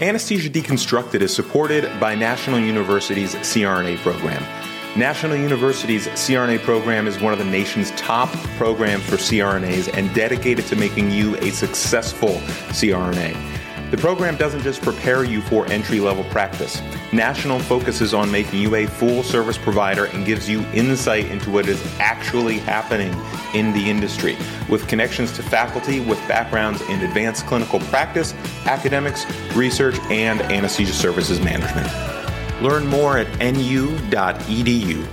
[0.00, 4.42] Anesthesia Deconstructed is supported by National University's CRNA program.
[4.98, 10.66] National University's CRNA program is one of the nation's top programs for CRNAs and dedicated
[10.66, 13.53] to making you a successful CRNA.
[13.94, 16.82] The program doesn't just prepare you for entry level practice.
[17.12, 21.68] National focuses on making you a full service provider and gives you insight into what
[21.68, 23.14] is actually happening
[23.54, 24.36] in the industry,
[24.68, 28.34] with connections to faculty with backgrounds in advanced clinical practice,
[28.64, 31.86] academics, research, and anesthesia services management.
[32.60, 35.06] Learn more at nu.edu.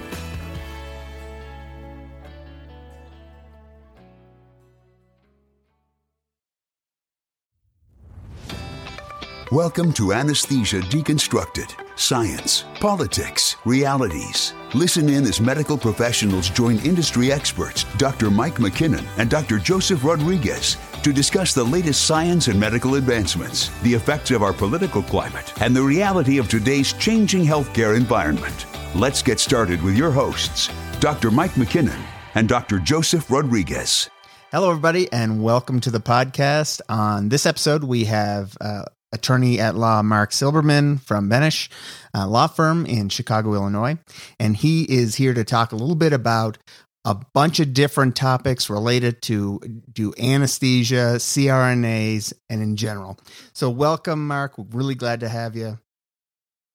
[9.52, 14.54] Welcome to Anesthesia Deconstructed Science, Politics, Realities.
[14.74, 18.32] Listen in as medical professionals join industry experts Dr.
[18.32, 19.60] Mike McKinnon and Dr.
[19.60, 25.04] Joseph Rodriguez to discuss the latest science and medical advancements, the effects of our political
[25.04, 28.66] climate, and the reality of today's changing healthcare environment.
[28.96, 30.70] Let's get started with your hosts,
[31.02, 31.30] Dr.
[31.30, 32.02] Mike McKinnon
[32.36, 32.80] and Dr.
[32.80, 34.10] Joseph Rodriguez.
[34.54, 36.80] Hello, everybody, and welcome to the podcast.
[36.88, 41.70] On this episode, we have uh, attorney at law Mark Silberman from Benesch
[42.16, 43.98] uh, Law Firm in Chicago, Illinois.
[44.40, 46.58] And he is here to talk a little bit about
[47.04, 49.60] a bunch of different topics related to
[49.92, 53.18] do anesthesia, CRNAs, and in general.
[53.54, 54.58] So welcome, Mark.
[54.58, 55.80] We're really glad to have you.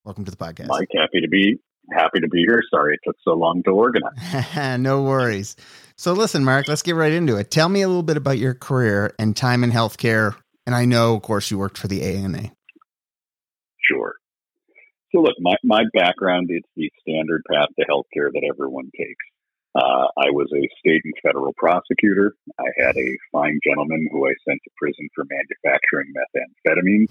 [0.05, 0.69] Welcome to the podcast.
[0.69, 1.59] Mike, happy to be
[1.93, 2.63] happy to be here.
[2.71, 4.81] Sorry it took so long to organize.
[4.81, 5.57] no worries.
[5.97, 7.51] So listen, Mark, let's get right into it.
[7.51, 10.35] Tell me a little bit about your career and time in healthcare
[10.67, 12.53] and I know, of course, you worked for the ANA.
[13.81, 14.15] Sure.
[15.15, 19.25] So, look, my, my background is the standard path to healthcare that everyone takes.
[19.77, 22.35] Uh, I was a state and federal prosecutor.
[22.59, 27.09] I had a fine gentleman who I sent to prison for manufacturing methamphetamine.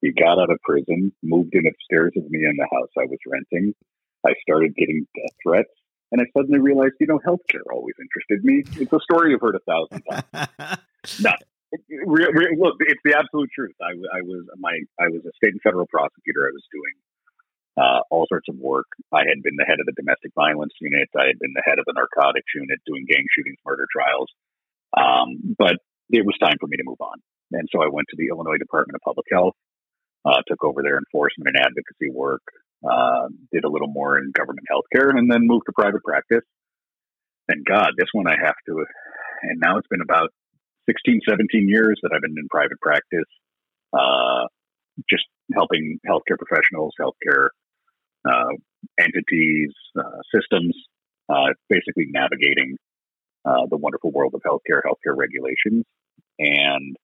[0.00, 3.18] He got out of prison, moved in upstairs with me in the house I was
[3.26, 3.74] renting.
[4.24, 5.70] I started getting death threats,
[6.12, 8.62] and I suddenly realized, you know, healthcare always interested me.
[8.80, 10.78] It's a story you've heard a thousand times.
[11.20, 11.42] Not,
[12.06, 13.76] Real, real, look, it's the absolute truth.
[13.82, 16.48] I, I, was my I was a state and federal prosecutor.
[16.48, 16.96] I was doing
[17.76, 18.88] uh, all sorts of work.
[19.12, 21.12] I had been the head of the domestic violence unit.
[21.12, 24.32] I had been the head of the narcotics unit, doing gang shootings, murder trials.
[24.96, 25.76] Um, but
[26.08, 27.20] it was time for me to move on,
[27.52, 29.54] and so I went to the Illinois Department of Public Health.
[30.24, 32.42] Uh, took over their enforcement and advocacy work.
[32.80, 36.44] Uh, did a little more in government healthcare, and then moved to private practice.
[37.48, 38.84] And God, this one I have to.
[39.42, 40.30] And now it's been about
[40.88, 43.28] 16, 17 years that I've been in private practice,
[43.92, 44.46] uh,
[45.08, 47.48] just helping healthcare professionals, healthcare
[48.28, 48.52] uh,
[48.98, 50.74] entities, uh, systems,
[51.28, 52.76] uh, basically navigating
[53.44, 55.84] uh, the wonderful world of healthcare, healthcare regulations.
[56.38, 56.96] And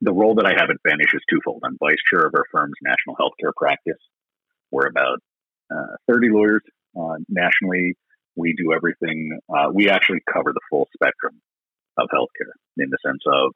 [0.00, 1.62] the role that I have at Benesch is twofold.
[1.64, 4.00] I'm vice chair of our firm's national healthcare practice.
[4.70, 5.18] We're about
[5.70, 6.62] uh, 30 lawyers
[7.28, 7.94] nationally.
[8.34, 9.38] We do everything.
[9.72, 11.40] we actually cover the full spectrum
[11.98, 13.52] of healthcare in the sense of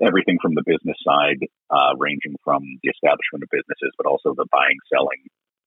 [0.00, 1.38] everything from the business side,
[1.70, 5.22] uh, ranging from the establishment of businesses, but also the buying, selling,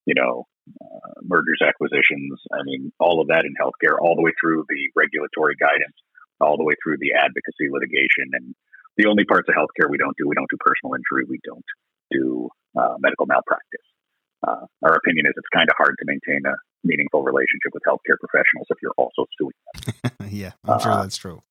[0.05, 0.45] you know,
[0.81, 2.35] uh, mergers, acquisitions.
[2.51, 5.95] I mean, all of that in healthcare, all the way through the regulatory guidance,
[6.41, 8.33] all the way through the advocacy litigation.
[8.33, 8.55] And
[8.97, 11.65] the only parts of healthcare we don't do, we don't do personal injury, we don't
[12.11, 13.87] do uh, medical malpractice.
[14.45, 16.53] Uh, our opinion is it's kind of hard to maintain a
[16.83, 20.29] meaningful relationship with healthcare professionals if you're also suing them.
[20.29, 21.41] yeah, I'm sure uh, that's true.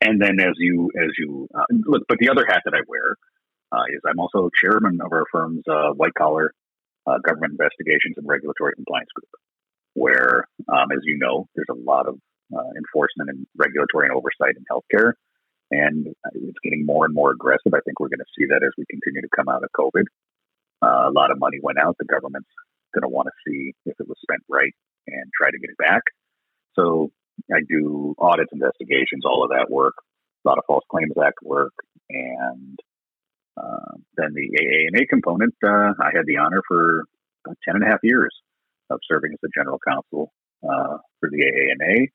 [0.00, 3.16] And then as you as you uh, look, but the other hat that I wear
[3.72, 6.52] uh, is I'm also chairman of our firm's uh, white collar
[7.06, 9.30] uh, government investigations and regulatory compliance group,
[9.94, 12.16] where, um, as you know, there's a lot of
[12.54, 15.14] uh, enforcement and regulatory and oversight in healthcare,
[15.70, 17.74] and it's getting more and more aggressive.
[17.74, 20.04] I think we're going to see that as we continue to come out of COVID.
[20.82, 21.96] Uh, a lot of money went out.
[21.98, 22.50] The government's
[22.94, 24.72] going to want to see if it was spent right
[25.06, 26.02] and try to get it back.
[26.74, 27.10] So
[27.52, 29.94] I do audits, investigations, all of that work,
[30.44, 31.72] a lot of False Claims Act work,
[32.10, 32.78] and
[33.56, 35.54] uh, then the AANA component.
[35.62, 37.04] Uh, I had the honor for
[37.44, 38.34] about 10 and a half years
[38.90, 40.32] of serving as the general counsel
[40.62, 42.08] uh, for the AANA,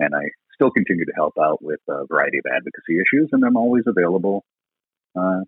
[0.00, 0.22] and I
[0.54, 4.44] still continue to help out with a variety of advocacy issues, and I'm always available
[5.18, 5.40] uh,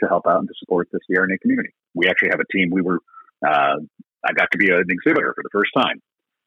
[0.00, 1.70] to help out and to support the CRNA community.
[1.94, 2.70] We actually have a team.
[2.70, 2.98] We were,
[3.46, 3.76] uh,
[4.24, 6.00] I got to be an exhibitor for the first time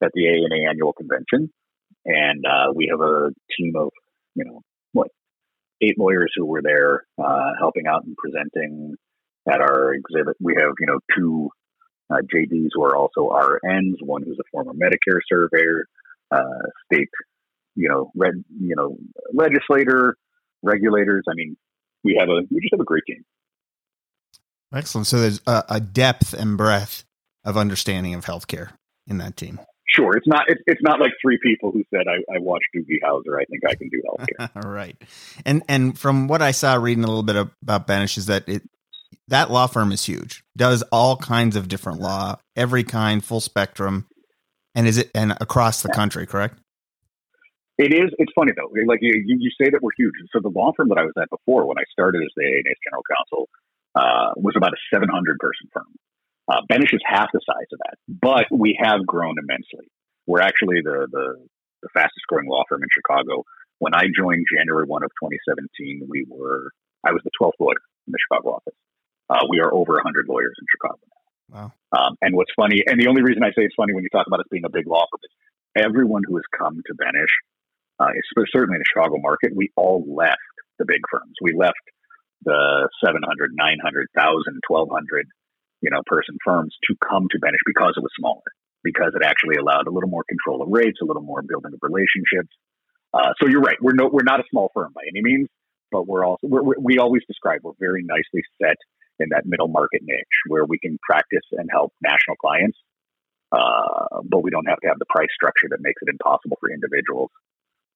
[0.03, 1.51] at the AANA annual convention
[2.07, 3.89] and uh, we have a team of
[4.33, 4.61] you know
[4.93, 5.09] what
[5.81, 8.95] eight lawyers who were there uh, helping out and presenting
[9.47, 10.35] at our exhibit.
[10.39, 11.49] We have you know two
[12.09, 15.85] uh, JDs who are also RNs, one who's a former Medicare surveyor,
[16.31, 17.09] uh, state
[17.75, 18.97] you know red you know
[19.33, 20.15] legislator,
[20.63, 21.25] regulators.
[21.29, 21.57] I mean,
[22.03, 23.23] we have a we just have a great team.
[24.73, 25.07] Excellent.
[25.07, 27.05] So there's a, a depth and breadth
[27.45, 28.71] of understanding of healthcare
[29.07, 29.59] in that team.
[29.89, 32.99] Sure, it's not it's, it's not like three people who said I, I watched Doogie
[33.03, 33.39] Howser.
[33.39, 34.49] I think I can do healthcare.
[34.65, 34.95] All right,
[35.45, 38.63] and and from what I saw reading a little bit about Benesch is that it
[39.29, 44.07] that law firm is huge, does all kinds of different law, every kind, full spectrum,
[44.75, 46.59] and is it and across the country, correct?
[47.77, 48.09] It is.
[48.17, 48.71] It's funny though.
[48.87, 50.13] Like you, you say that we're huge.
[50.33, 52.79] So the law firm that I was at before, when I started as the AANA's
[52.83, 53.49] general counsel,
[53.95, 55.85] uh, was about a 700 person firm.
[56.47, 59.91] Uh, Benesch is half the size of that, but we have grown immensely.
[60.25, 61.47] We're actually the, the,
[61.83, 63.43] the fastest growing law firm in Chicago.
[63.79, 66.71] When I joined January 1 of 2017, we were,
[67.03, 68.75] I was the 12th lawyer in the Chicago office.
[69.29, 71.17] Uh, we are over 100 lawyers in Chicago now.
[71.47, 71.71] Wow.
[71.91, 74.27] Um, and what's funny, and the only reason I say it's funny when you talk
[74.27, 77.35] about us being a big law firm is everyone who has come to Benesch,
[77.99, 78.11] uh,
[78.51, 80.39] certainly in the Chicago market, we all left
[80.79, 81.35] the big firms.
[81.41, 81.79] We left
[82.43, 85.27] the 700, 900, 1,000, 1,200
[85.87, 88.43] you know, person firms to come to Benesch because it was smaller,
[88.83, 91.79] because it actually allowed a little more control of rates, a little more building of
[91.81, 92.51] relationships.
[93.13, 93.77] Uh, so you're right.
[93.79, 95.47] We're no, we're not a small firm by any means,
[95.89, 98.75] but we're also we're, we always describe we're very nicely set
[99.19, 102.77] in that middle market niche where we can practice and help national clients,
[103.55, 106.69] uh, but we don't have to have the price structure that makes it impossible for
[106.69, 107.31] individuals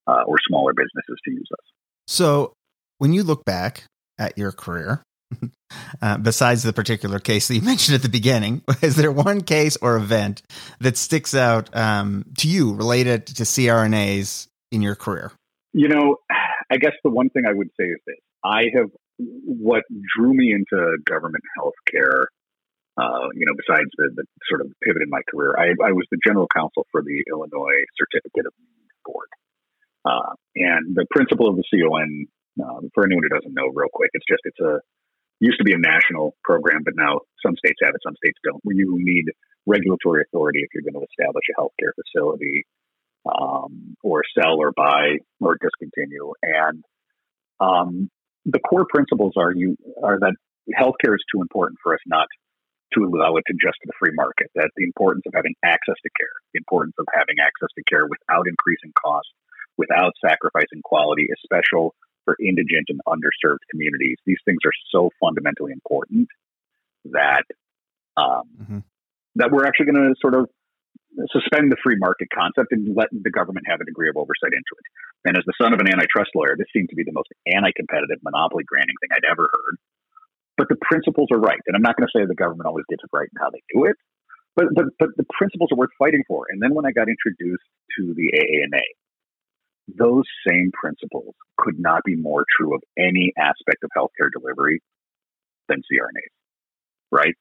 [0.07, 1.65] uh, or smaller businesses to use us.
[2.07, 2.53] So
[2.99, 3.83] when you look back
[4.17, 5.03] at your career,
[6.01, 9.77] uh, besides the particular case that you mentioned at the beginning, is there one case
[9.81, 10.41] or event
[10.79, 15.31] that sticks out um, to you related to CRNAs in your career?
[15.73, 16.17] You know,
[16.71, 18.89] I guess the one thing I would say is this I have
[19.19, 19.83] what
[20.17, 22.25] drew me into government healthcare.
[22.97, 26.05] Uh, you know, besides the, the, sort of pivot in my career, I, I, was
[26.11, 29.29] the general counsel for the Illinois Certificate of Need Board.
[30.03, 32.27] Uh, and the principle of the CON,
[32.59, 34.81] uh, for anyone who doesn't know, real quick, it's just it's a
[35.41, 38.61] used to be a national program, but now some states have it, some states don't,
[38.63, 39.25] where you need
[39.65, 42.63] regulatory authority if you're going to establish a healthcare facility
[43.25, 46.31] um, or sell or buy or discontinue.
[46.43, 46.83] And
[47.59, 48.09] um,
[48.45, 50.37] the core principles are you are that
[50.77, 52.27] healthcare is too important for us not
[52.93, 54.49] to allow it to just the free market.
[54.53, 58.05] That the importance of having access to care, the importance of having access to care
[58.05, 59.29] without increasing cost,
[59.77, 61.89] without sacrificing quality, especially
[62.25, 64.17] for indigent and underserved communities.
[64.25, 66.27] These things are so fundamentally important
[67.05, 67.43] that
[68.17, 68.79] um, mm-hmm.
[69.35, 70.49] that we're actually going to sort of
[71.31, 74.73] suspend the free market concept and let the government have a degree of oversight into
[74.79, 74.85] it.
[75.27, 78.23] And as the son of an antitrust lawyer, this seemed to be the most anti-competitive
[78.23, 79.75] monopoly granting thing I'd ever heard.
[80.57, 83.03] But the principles are right, and I'm not going to say the government always gets
[83.03, 83.95] it right in how they do it,
[84.55, 86.45] but but but the principles are worth fighting for.
[86.49, 87.65] And then when I got introduced
[87.97, 88.83] to the AANA,
[89.97, 94.81] those same principles could not be more true of any aspect of healthcare delivery
[95.67, 96.33] than CRNAs,
[97.11, 97.35] right?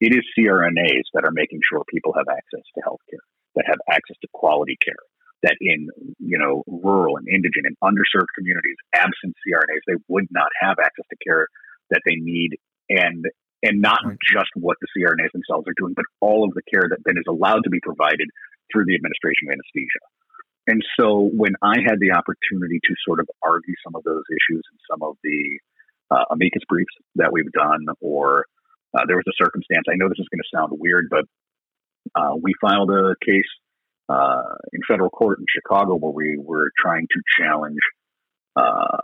[0.00, 3.24] It is CRNAs that are making sure people have access to healthcare,
[3.56, 5.02] that have access to quality care,
[5.42, 10.48] that in you know rural and indigent and underserved communities, absent CRNAs, they would not
[10.60, 11.46] have access to care
[11.90, 12.58] that they need,
[12.88, 13.24] and
[13.62, 17.02] and not just what the CRNAs themselves are doing, but all of the care that
[17.04, 18.28] then is allowed to be provided
[18.70, 20.02] through the administration of anesthesia.
[20.68, 24.62] And so when I had the opportunity to sort of argue some of those issues
[24.70, 25.58] in some of the
[26.10, 28.44] uh, amicus briefs that we've done, or
[28.94, 31.24] uh, there was a circumstance, I know this is going to sound weird, but
[32.14, 33.48] uh, we filed a case
[34.10, 37.80] uh, in federal court in Chicago where we were trying to challenge
[38.54, 38.98] uh,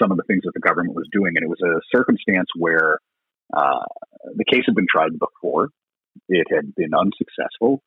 [0.00, 1.32] some of the things that the government was doing.
[1.34, 2.98] And it was a circumstance where
[3.52, 3.86] uh,
[4.36, 5.70] the case had been tried before,
[6.28, 7.82] it had been unsuccessful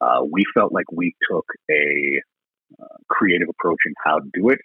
[0.00, 2.20] uh, we felt like we took a
[2.80, 4.58] uh, creative approach in how to do it.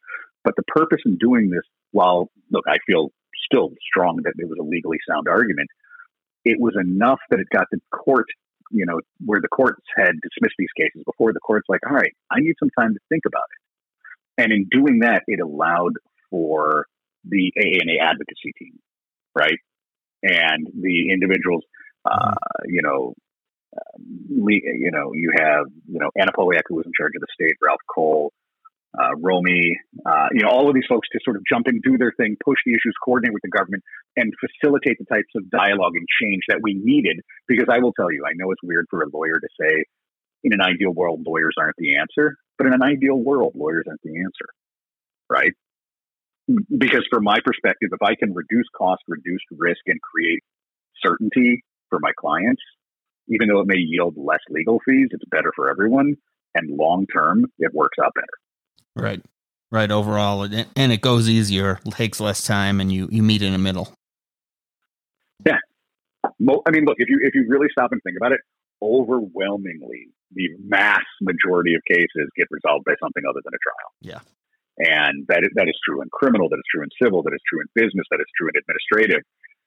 [0.44, 3.12] But the purpose in doing this, while look, I feel
[3.46, 5.70] still strong that it was a legally sound argument,
[6.46, 8.28] it was enough that it got the court,
[8.72, 11.34] you know, where the courts had dismissed these cases before.
[11.34, 14.44] The court's like, all right, I need some time to think about it.
[14.44, 15.94] And in doing that, it allowed
[16.30, 16.86] for
[17.24, 18.80] the AANA advocacy team,
[19.36, 19.60] right?
[20.24, 21.64] And the individuals,
[22.06, 22.34] uh,
[22.66, 23.14] you know,
[24.30, 27.56] you know, you have, you know, Anna Poliak, who was in charge of the state,
[27.62, 28.32] Ralph Kohl,
[28.98, 29.76] uh, Romy,
[30.06, 32.38] uh, you know, all of these folks to sort of jump in, do their thing,
[32.44, 33.84] push the issues, coordinate with the government,
[34.16, 37.20] and facilitate the types of dialogue and change that we needed.
[37.48, 39.84] Because I will tell you, I know it's weird for a lawyer to say,
[40.44, 44.02] in an ideal world, lawyers aren't the answer, but in an ideal world, lawyers aren't
[44.04, 44.48] the answer,
[45.30, 45.54] right?
[46.78, 50.44] Because from my perspective, if I can reduce cost, reduce risk, and create
[51.02, 52.62] certainty for my clients,
[53.28, 56.16] even though it may yield less legal fees, it's better for everyone.
[56.56, 58.28] And long term, it works out better.
[58.96, 59.22] Right.
[59.72, 59.90] Right.
[59.90, 63.92] Overall, and it goes easier, takes less time, and you, you meet in the middle.
[65.46, 65.58] Yeah.
[66.24, 68.42] I mean, look, if you if you really stop and think about it,
[68.84, 73.90] overwhelmingly, the mass majority of cases get resolved by something other than a trial.
[74.02, 74.20] Yeah.
[74.78, 77.42] And that is, that is true in criminal, that is true in civil, that is
[77.48, 79.22] true in business, that is true in administrative,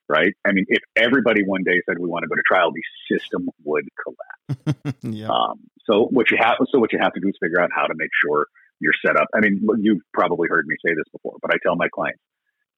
[0.08, 0.32] right?
[0.44, 3.48] I mean, if everybody one day said we want to go to trial, the system
[3.64, 4.96] would collapse.
[5.02, 5.28] yeah.
[5.28, 7.86] Um, so what you have, so what you have to do is figure out how
[7.86, 8.46] to make sure
[8.80, 9.28] you're set up.
[9.34, 12.20] I mean, you've probably heard me say this before, but I tell my clients,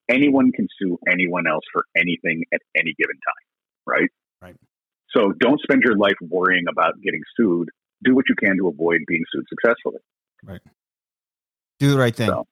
[0.09, 3.45] anyone can sue anyone else for anything at any given time,
[3.85, 4.09] right?
[4.41, 4.55] Right.
[5.11, 7.69] So don't spend your life worrying about getting sued.
[8.03, 9.99] Do what you can to avoid being sued successfully.
[10.43, 10.61] Right.
[11.79, 12.29] Do the right thing.
[12.29, 12.47] So,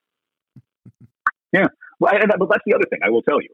[1.53, 1.67] yeah.
[1.99, 3.49] Well, I, but that's the other thing I will tell you.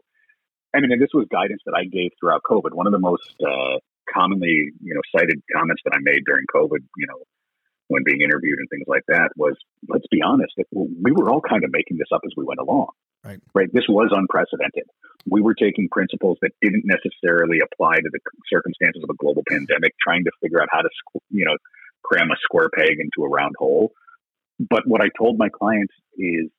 [0.73, 2.73] I mean, and this was guidance that I gave throughout COVID.
[2.73, 3.77] One of the most uh,
[4.11, 7.21] commonly, you know, cited comments that I made during COVID, you know,
[7.87, 9.53] when being interviewed and things like that was,
[9.87, 12.87] let's be honest, we were all kind of making this up as we went along.
[13.23, 13.39] Right.
[13.53, 13.69] Right.
[13.71, 14.83] This was unprecedented.
[15.29, 18.19] We were taking principles that didn't necessarily apply to the
[18.51, 20.89] circumstances of a global pandemic, trying to figure out how to,
[21.29, 21.55] you know,
[22.03, 23.91] cram a square peg into a round hole.
[24.59, 26.49] But what I told my clients is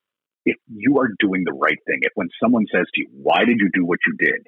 [0.44, 3.58] if you are doing the right thing, if when someone says to you, why did
[3.58, 4.46] you do what you did?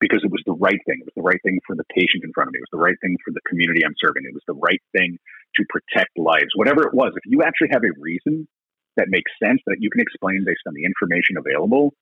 [0.00, 0.98] Because it was the right thing.
[0.98, 2.58] It was the right thing for the patient in front of me.
[2.58, 4.26] It was the right thing for the community I'm serving.
[4.26, 5.18] It was the right thing
[5.56, 7.12] to protect lives, whatever it was.
[7.14, 8.48] If you actually have a reason
[8.96, 11.94] that makes sense that you can explain based on the information available,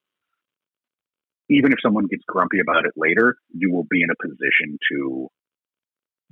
[1.51, 5.29] even if someone gets grumpy about it later, you will be in a position to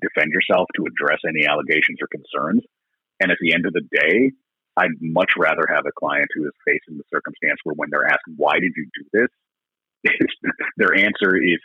[0.00, 2.62] defend yourself, to address any allegations or concerns.
[3.20, 4.30] And at the end of the day,
[4.78, 8.24] I'd much rather have a client who is facing the circumstance where when they're asked,
[8.36, 9.28] why did you do this?
[10.76, 11.58] their answer is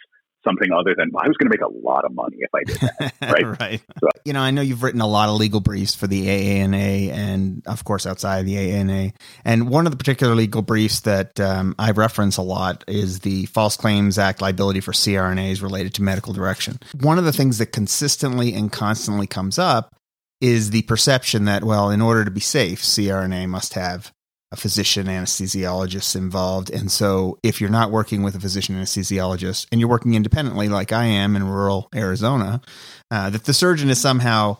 [0.44, 2.78] something other than I was going to make a lot of money if I did
[2.78, 3.14] that.
[3.34, 3.60] Right.
[3.60, 3.82] right.
[4.00, 7.10] So, you know, I know you've written a lot of legal briefs for the AANA
[7.10, 9.14] and, of course, outside of the AANA.
[9.46, 13.46] And one of the particular legal briefs that um, I reference a lot is the
[13.48, 16.80] False Claims Act liability for CRNAs related to medical direction.
[17.00, 19.96] One of the things that consistently and constantly comes up
[20.44, 24.12] is the perception that, well, in order to be safe, CRNA must have
[24.52, 26.70] a physician anesthesiologist involved.
[26.70, 30.92] And so if you're not working with a physician anesthesiologist and you're working independently, like
[30.92, 32.62] I am in rural Arizona,
[33.10, 34.58] uh, that the surgeon is somehow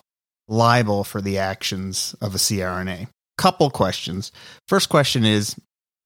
[0.48, 3.10] liable for the actions of a CRNA.
[3.38, 4.32] Couple questions.
[4.70, 5.58] First question is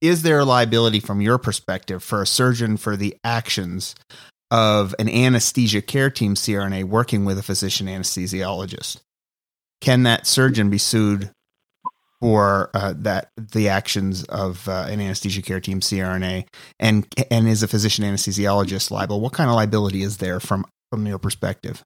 [0.02, 3.94] Is there a liability from your perspective for a surgeon for the actions
[4.50, 9.02] of an anesthesia care team CRNA working with a physician anesthesiologist?
[9.82, 11.32] Can that surgeon be sued
[12.20, 16.48] for uh, that the actions of uh, an anesthesia care team CRNA
[16.80, 19.22] and and is a physician anesthesiologist liable?
[19.22, 21.84] What kind of liability is there from from your perspective?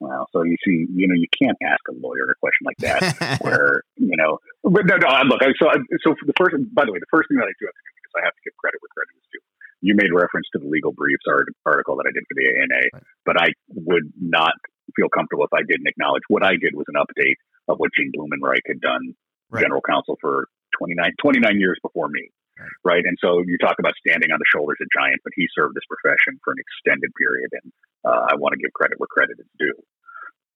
[0.00, 3.40] Well, so you see, you know, you can't ask a lawyer a question like that,
[3.42, 5.08] where you know, but no, no.
[5.26, 5.66] Look, I, so
[6.06, 7.82] so for the first, by the way, the first thing that I do have to
[7.82, 9.42] do because I have to give credit where credit is due.
[9.82, 13.02] You made reference to the legal briefs article that I did for the ANA, right.
[13.26, 14.54] but I would not
[14.96, 18.12] feel comfortable if I didn't acknowledge what I did was an update of what Gene
[18.12, 19.14] Blumenreich had done,
[19.50, 19.62] right.
[19.62, 22.30] general counsel for 29, 29 years before me.
[22.58, 22.98] Right.
[22.98, 23.04] right.
[23.06, 25.86] And so you talk about standing on the shoulders of giants, but he served this
[25.86, 27.50] profession for an extended period.
[27.54, 27.70] And
[28.02, 29.78] uh, I want to give credit where credit is due.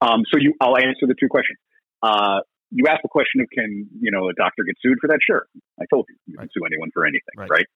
[0.02, 1.58] Um, so you, I'll answer the two questions.
[2.02, 2.42] Uh,
[2.74, 5.20] you asked the question of can, you know, a doctor get sued for that?
[5.22, 5.46] Sure.
[5.78, 6.50] I told you, you right.
[6.50, 7.36] can sue anyone for anything.
[7.36, 7.50] Right.
[7.50, 7.68] right.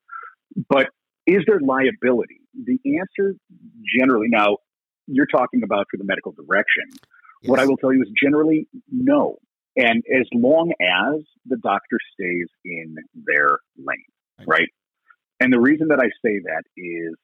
[0.69, 0.91] But
[1.27, 2.41] is there liability?
[2.55, 3.35] The answer
[3.87, 4.59] generally, now
[5.07, 6.85] you're talking about for the medical direction.
[7.43, 7.51] Yes.
[7.51, 9.39] What I will tell you is generally no.
[9.77, 14.05] And as long as the doctor stays in their lane,
[14.39, 14.49] right?
[14.49, 14.69] right?
[15.41, 17.15] And the reason that I say that is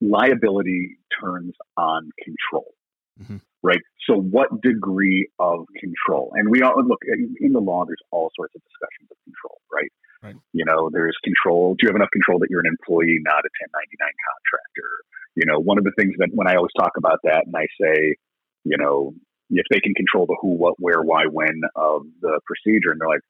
[0.00, 2.72] liability turns on control,
[3.20, 3.36] mm-hmm.
[3.62, 3.80] right?
[4.08, 6.32] So, what degree of control?
[6.34, 7.02] And we all look
[7.40, 9.92] in the law, there's all sorts of discussions of control, right?
[10.22, 10.36] right?
[10.52, 11.74] You know, there's control.
[11.74, 14.90] Do you have enough control that you're an employee, not a 1099 contractor?
[15.36, 17.68] You know, one of the things that when I always talk about that and I
[17.80, 18.16] say,
[18.64, 19.12] you know,
[19.50, 23.08] if they can control the who, what, where, why, when of the procedure, and they're
[23.08, 23.22] like,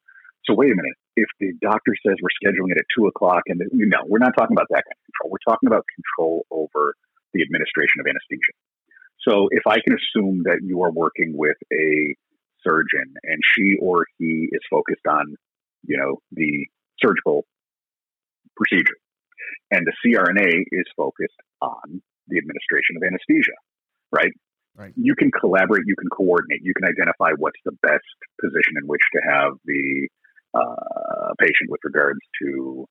[0.47, 3.61] so wait a minute, if the doctor says we're scheduling it at two o'clock, and
[3.73, 5.31] you know, we're not talking about that kind of control.
[5.35, 6.95] We're talking about control over
[7.35, 8.55] the administration of anesthesia.
[9.27, 12.15] So if I can assume that you are working with a
[12.63, 15.35] surgeon and she or he is focused on,
[15.83, 16.67] you know, the
[17.03, 17.45] surgical
[18.57, 18.95] procedure,
[19.71, 23.57] and the CRNA is focused on the administration of anesthesia,
[24.11, 24.33] right?
[24.77, 24.93] Right.
[24.97, 28.05] You can collaborate, you can coordinate, you can identify what's the best
[28.41, 30.09] position in which to have the
[30.53, 32.85] uh, patient with regards to,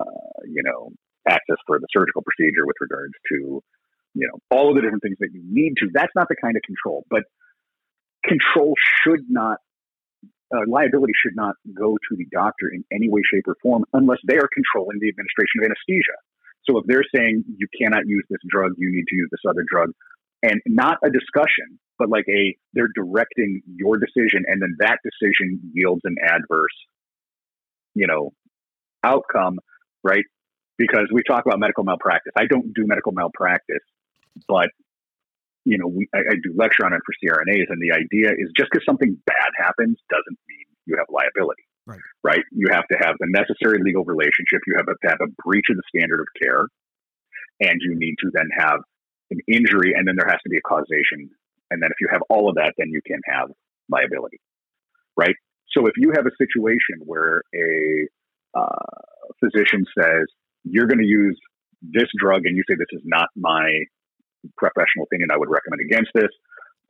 [0.00, 0.90] uh, you know,
[1.28, 3.62] access for the surgical procedure, with regards to,
[4.14, 5.88] you know, all of the different things that you need to.
[5.92, 7.22] That's not the kind of control, but
[8.24, 9.58] control should not
[10.52, 14.18] uh, liability should not go to the doctor in any way, shape, or form unless
[14.26, 16.18] they are controlling the administration of anesthesia.
[16.68, 19.64] So if they're saying you cannot use this drug, you need to use this other
[19.68, 19.90] drug,
[20.42, 25.60] and not a discussion, but like a they're directing your decision, and then that decision
[25.72, 26.76] yields an adverse,
[27.94, 28.32] you know,
[29.02, 29.58] outcome,
[30.02, 30.24] right?
[30.78, 32.32] Because we talk about medical malpractice.
[32.36, 33.84] I don't do medical malpractice,
[34.48, 34.68] but
[35.64, 38.50] you know, we, I, I do lecture on it for CRNAs, and the idea is
[38.56, 41.62] just because something bad happens doesn't mean you have liability.
[41.86, 42.00] Right.
[42.22, 42.44] right.
[42.52, 44.60] You have to have the necessary legal relationship.
[44.66, 46.64] You have to have a breach of the standard of care,
[47.60, 48.80] and you need to then have
[49.30, 51.30] an injury, and then there has to be a causation.
[51.70, 53.48] And then if you have all of that, then you can have
[53.88, 54.40] liability.
[55.16, 55.34] Right.
[55.76, 58.06] So if you have a situation where a
[58.58, 60.26] uh, physician says
[60.64, 61.38] you're going to use
[61.82, 63.70] this drug, and you say this is not my
[64.56, 66.30] professional opinion, I would recommend against this.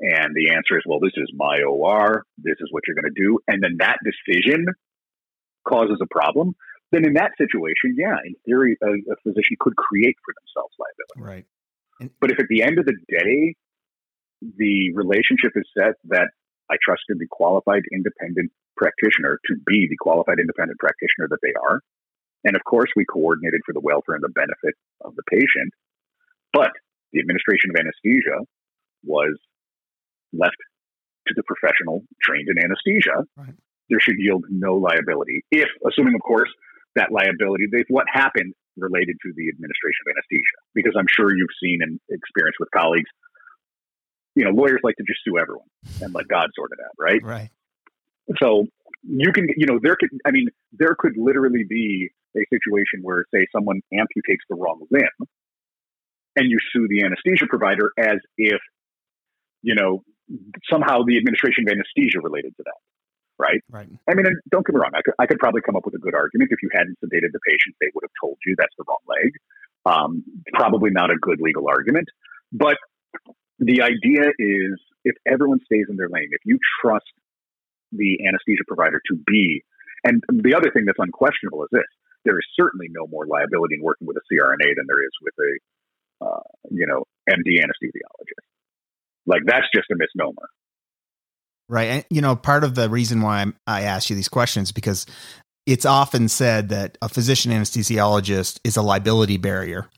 [0.00, 2.25] And the answer is, well, this is my OR.
[2.38, 3.38] This is what you're going to do.
[3.49, 4.64] And then that decision
[5.69, 6.57] causes a problem.
[6.90, 11.21] Then in that situation, yeah, in theory, a, a physician could create for themselves liability.
[11.21, 11.47] Right.
[12.00, 13.54] And, but if at the end of the day,
[14.40, 16.33] the relationship is set that
[16.73, 21.85] I trusted the qualified independent practitioner to be the qualified independent practitioner that they are.
[22.45, 25.76] And of course, we coordinated for the welfare and the benefit of the patient.
[26.52, 26.73] But
[27.12, 28.38] the administration of anesthesia
[29.05, 29.35] was
[30.33, 30.57] left
[31.29, 33.26] to the professional trained in anesthesia.
[33.37, 33.55] Right.
[33.88, 36.49] There should yield no liability, if, assuming, of course,
[36.95, 40.59] that liability, what happened related to the administration of anesthesia.
[40.75, 43.11] Because I'm sure you've seen and experienced with colleagues,
[44.37, 45.67] you know, lawyers like to just sue everyone
[46.00, 47.23] and let God sort it out, right?
[47.23, 47.50] Right.
[48.38, 48.67] So
[49.02, 53.25] you can, you know, there could, I mean, there could literally be a situation where,
[53.35, 55.26] say, someone amputates the wrong limb
[56.40, 58.61] and you sue the anesthesia provider as if,
[59.62, 60.02] you know,
[60.70, 62.80] somehow the administration of anesthesia related to that.
[63.38, 63.61] Right.
[63.70, 63.88] Right.
[64.09, 64.92] I mean, don't get me wrong.
[64.94, 66.50] I could, I could probably come up with a good argument.
[66.52, 69.32] If you hadn't sedated the patient, they would have told you that's the wrong leg.
[69.87, 72.09] Um, probably not a good legal argument.
[72.52, 72.76] But
[73.59, 77.09] the idea is if everyone stays in their lane, if you trust
[77.92, 79.64] the anesthesia provider to be,
[80.05, 81.90] and the other thing that's unquestionable is this
[82.24, 85.35] there is certainly no more liability in working with a CRNA than there is with
[85.40, 85.53] a
[86.20, 88.44] uh, you know, MD anesthesiologist.
[89.26, 90.48] Like that's just a misnomer.
[91.68, 91.85] Right.
[91.85, 95.06] And, you know, part of the reason why I'm, I ask you these questions because
[95.66, 99.88] it's often said that a physician anesthesiologist is a liability barrier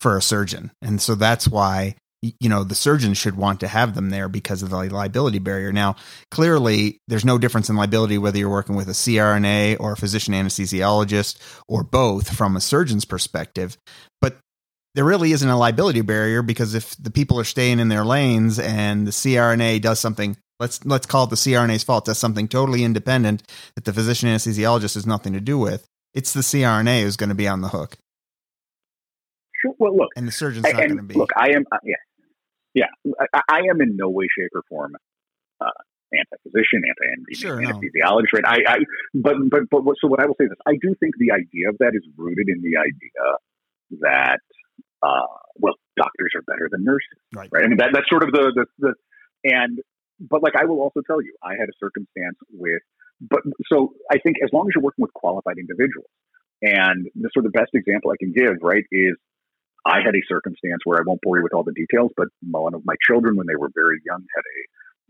[0.00, 0.70] for a surgeon.
[0.80, 4.62] And so that's why you know the surgeon should want to have them there because
[4.62, 5.94] of the liability barrier now
[6.32, 10.34] clearly there's no difference in liability whether you're working with a crna or a physician
[10.34, 11.38] anesthesiologist
[11.68, 13.76] or both from a surgeon's perspective
[14.20, 14.36] but
[14.98, 18.58] there really isn't a liability barrier because if the people are staying in their lanes
[18.58, 22.82] and the CRNA does something, let's let's call it the CRNA's fault, does something totally
[22.82, 23.44] independent
[23.76, 27.36] that the physician anesthesiologist has nothing to do with, it's the CRNA who's going to
[27.36, 27.96] be on the hook.
[29.62, 29.72] Sure.
[29.78, 31.14] Well, look, and the surgeon's not going to be.
[31.14, 31.94] Look, I am, uh, yeah,
[32.74, 34.96] yeah, I, I, am in no way, shape, or form
[35.60, 35.70] uh,
[36.12, 38.44] anti-physician, anti sure, anesthesiologist, right?
[38.44, 38.78] I, I,
[39.14, 41.68] but, but, but, so what I will say is this: I do think the idea
[41.68, 43.38] of that is rooted in the idea
[44.00, 44.40] that
[45.02, 47.48] uh, well, doctors are better than nurses, right?
[47.52, 47.64] right?
[47.64, 48.94] I mean, that, that's sort of the, the, the,
[49.44, 49.78] and,
[50.20, 52.82] but like I will also tell you, I had a circumstance with,
[53.20, 56.10] but so I think as long as you're working with qualified individuals,
[56.62, 59.14] and the sort of best example I can give, right, is
[59.86, 62.74] I had a circumstance where I won't bore you with all the details, but one
[62.74, 64.58] of my children, when they were very young, had a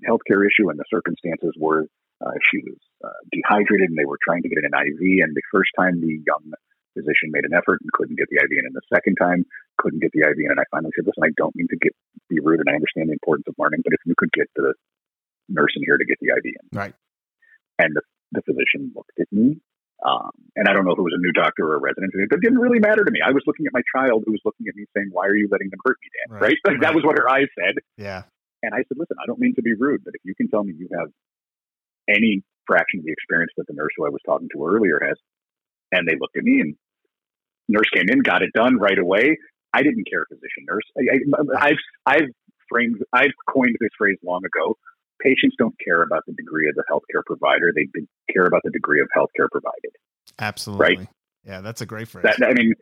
[0.05, 1.89] healthcare issue, and the circumstances were
[2.21, 5.01] uh, she was uh, dehydrated, and they were trying to get an IV.
[5.23, 6.53] And the first time the young
[6.95, 8.67] physician made an effort and couldn't get the IV in.
[8.67, 9.45] And the second time,
[9.79, 10.51] couldn't get the IV in.
[10.51, 11.93] And I finally said, listen, I don't mean to get
[12.29, 14.75] be rude and I understand the importance of learning, but if you could get the
[15.49, 16.67] nurse in here to get the IV in.
[16.73, 16.95] Right.
[17.79, 19.61] And the, the physician looked at me.
[19.99, 22.39] Um, and I don't know if it was a new doctor or a resident, but
[22.39, 23.19] it didn't really matter to me.
[23.19, 25.49] I was looking at my child who was looking at me saying, why are you
[25.51, 26.27] letting them hurt me, Dan?
[26.35, 26.43] Right.
[26.43, 26.59] right?
[26.69, 26.81] right.
[26.85, 27.75] That was what her eyes said.
[27.97, 28.23] Yeah.
[28.63, 30.63] And I said, listen, I don't mean to be rude, but if you can tell
[30.63, 31.11] me you have
[32.09, 35.19] any fraction of the experience that the nurse who I was talking to earlier has,
[35.93, 36.77] and they looked at me and
[37.69, 39.39] nurse came in, got it done right away.
[39.73, 40.85] I didn't care physician nurse.
[40.97, 42.29] I, have I've
[42.69, 44.77] framed, I've coined this phrase long ago.
[45.21, 47.89] Patients don't care about the degree of the healthcare provider; they
[48.33, 49.91] care about the degree of healthcare provided.
[50.39, 51.09] Absolutely, right?
[51.45, 52.23] Yeah, that's a great phrase.
[52.23, 52.75] That, I mean,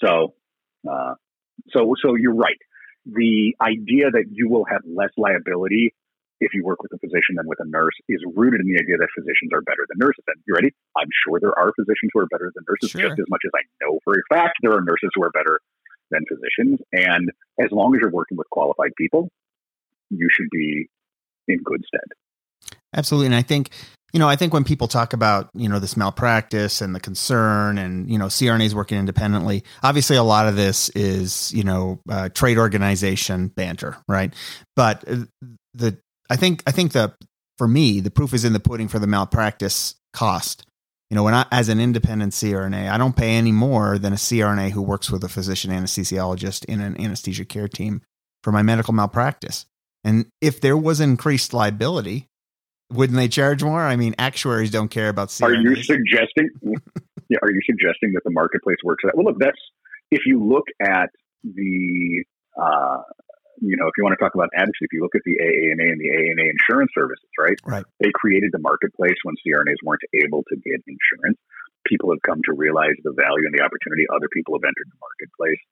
[0.00, 0.34] so,
[0.88, 1.14] uh,
[1.70, 2.56] so, so you're right.
[3.04, 5.92] The idea that you will have less liability
[6.40, 8.96] if you work with a physician than with a nurse is rooted in the idea
[8.96, 10.24] that physicians are better than nurses.
[10.26, 10.70] And you ready?
[10.96, 13.02] I'm sure there are physicians who are better than nurses sure.
[13.02, 15.60] just as much as I know for a fact there are nurses who are better
[16.10, 16.80] than physicians.
[16.92, 19.28] And as long as you're working with qualified people,
[20.10, 20.88] you should be
[21.48, 22.72] in good stead.
[22.94, 23.26] Absolutely.
[23.26, 23.70] And I think
[24.14, 27.76] You know, I think when people talk about, you know, this malpractice and the concern
[27.76, 32.30] and, you know, CRNAs working independently, obviously a lot of this is, you know, uh,
[32.30, 34.32] trade organization banter, right?
[34.74, 35.24] But uh,
[35.74, 35.98] the,
[36.30, 37.14] I think, I think the,
[37.56, 40.64] for me, the proof is in the pudding for the malpractice cost.
[41.10, 44.16] You know, when I, as an independent CRNA, I don't pay any more than a
[44.16, 48.02] CRNA who works with a physician anesthesiologist in an anesthesia care team
[48.42, 49.64] for my medical malpractice.
[50.04, 52.28] And if there was increased liability,
[52.92, 53.82] wouldn't they charge more?
[53.82, 55.42] I mean, actuaries don't care about CRNAs.
[55.42, 56.50] Are you suggesting?
[57.28, 59.16] yeah, are you suggesting that the marketplace works that?
[59.16, 59.58] Well, look, that's
[60.10, 61.10] if you look at
[61.42, 62.24] the,
[62.60, 62.98] uh,
[63.60, 65.86] you know, if you want to talk about advocacy, if you look at the AANA
[65.90, 67.58] and the AANA insurance services, right?
[67.64, 67.84] Right.
[68.00, 71.38] They created the marketplace when CRNAs weren't able to get insurance.
[71.86, 74.06] People have come to realize the value and the opportunity.
[74.10, 75.62] Other people have entered the marketplace.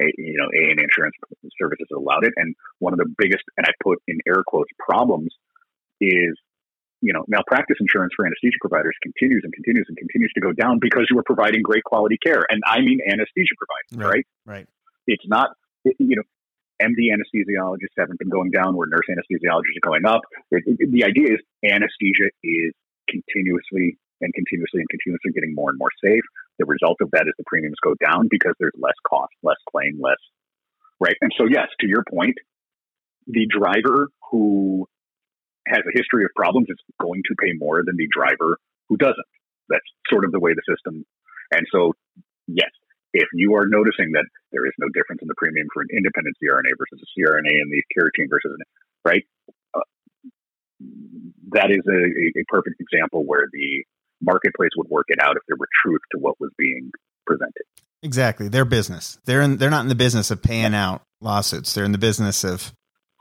[0.00, 1.16] A, you know, AANA insurance
[1.60, 5.32] services allowed it, and one of the biggest, and I put in air quotes, problems
[6.00, 6.32] is
[7.02, 10.78] you know malpractice insurance for anesthesia providers continues and continues and continues to go down
[10.80, 14.68] because you are providing great quality care and i mean anesthesia providers right right, right.
[15.06, 15.50] it's not
[15.98, 16.22] you know
[16.80, 21.40] md anesthesiologists haven't been going down where nurse anesthesiologists are going up the idea is
[21.64, 22.72] anesthesia is
[23.08, 26.24] continuously and continuously and continuously getting more and more safe
[26.58, 29.98] the result of that is the premiums go down because there's less cost less claim
[30.00, 30.20] less
[31.00, 32.36] right and so yes to your point
[33.26, 34.86] the driver who
[35.66, 39.30] has a history of problems is going to pay more than the driver who doesn't.
[39.68, 41.04] That's sort of the way the system.
[41.52, 41.92] And so,
[42.46, 42.70] yes,
[43.12, 46.36] if you are noticing that there is no difference in the premium for an independent
[46.42, 48.62] CRNA versus a CRNA in the care team versus an
[49.04, 49.24] right,
[49.74, 49.86] uh,
[51.52, 53.84] that is a, a perfect example where the
[54.20, 56.90] marketplace would work it out if there were truth to what was being
[57.26, 57.64] presented.
[58.02, 59.18] Exactly, their business.
[59.24, 61.74] They're in, they're not in the business of paying out lawsuits.
[61.74, 62.72] They're in the business of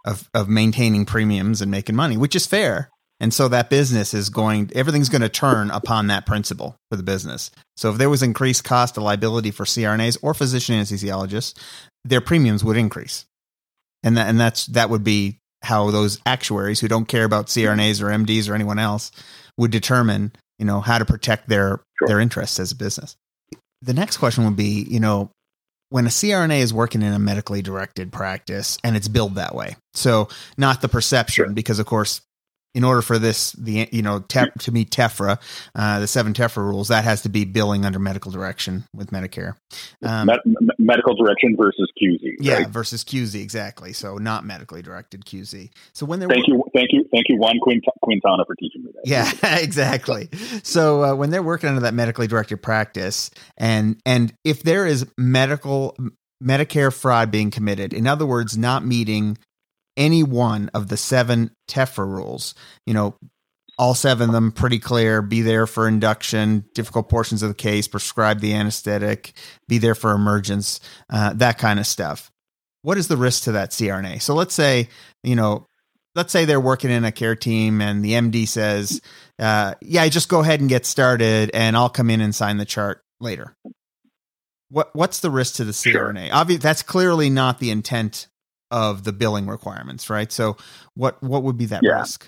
[0.06, 2.90] of of maintaining premiums and making money, which is fair.
[3.20, 7.04] And so that business is going everything's going to turn upon that principle for the
[7.04, 7.52] business.
[7.76, 11.54] So if there was increased cost of liability for CRNAs or physician anesthesiologists,
[12.06, 13.26] their premiums would increase.
[14.04, 18.02] And that and that's that would be how those actuaries who don't care about CRNAs
[18.02, 19.12] or MDs or anyone else
[19.58, 22.08] would determine, you know, how to protect their sure.
[22.08, 23.18] their interests as a business.
[23.82, 25.32] The next question would be, you know,
[25.90, 29.76] when a CRNA is working in a medically directed practice and it's billed that way.
[29.94, 31.54] So not the perception, sure.
[31.54, 32.22] because of course
[32.76, 35.40] in order for this, the you know tef, to meet TEFRA,
[35.76, 39.56] uh, the seven TEFRA rules, that has to be billing under medical direction with Medicare.
[40.04, 40.40] Um, Med-
[40.78, 42.36] medical direction versus QZ.
[42.40, 42.68] Yeah, right?
[42.68, 43.94] versus QZ exactly.
[43.94, 45.70] So not medically directed QZ.
[45.94, 48.92] So when they're thank you, thank you, thank you, Juan Quint- Quintana for teaching me
[48.94, 49.08] that.
[49.08, 50.30] Yeah, exactly.
[50.64, 55.08] So uh, when they're working under that medically directed practice, and and if there is
[55.18, 55.98] medical
[56.44, 59.38] Medicare fraud being committed, in other words, not meeting
[60.00, 62.56] any one of the seven TEFRA rules.
[62.88, 63.16] You know,
[63.78, 65.22] all seven of them pretty clear.
[65.22, 69.34] Be there for induction, difficult portions of the case, prescribe the anesthetic,
[69.68, 70.80] be there for emergence,
[71.12, 72.32] uh, that kind of stuff.
[72.82, 74.22] What is the risk to that CRNA?
[74.22, 74.90] So let's say,
[75.24, 75.66] you know,
[76.16, 79.02] let's say they're working in a care team and the MD says,
[79.38, 82.66] uh, yeah, just go ahead and get started and I'll come in and sign the
[82.66, 83.54] chart later.
[84.72, 86.28] What what's the risk to the CRNA?
[86.28, 86.36] Sure.
[86.36, 88.28] Obviously, that's clearly not the intent
[88.72, 90.32] of the billing requirements, right?
[90.32, 90.58] So
[90.96, 92.00] what what would be that yeah.
[92.00, 92.28] risk?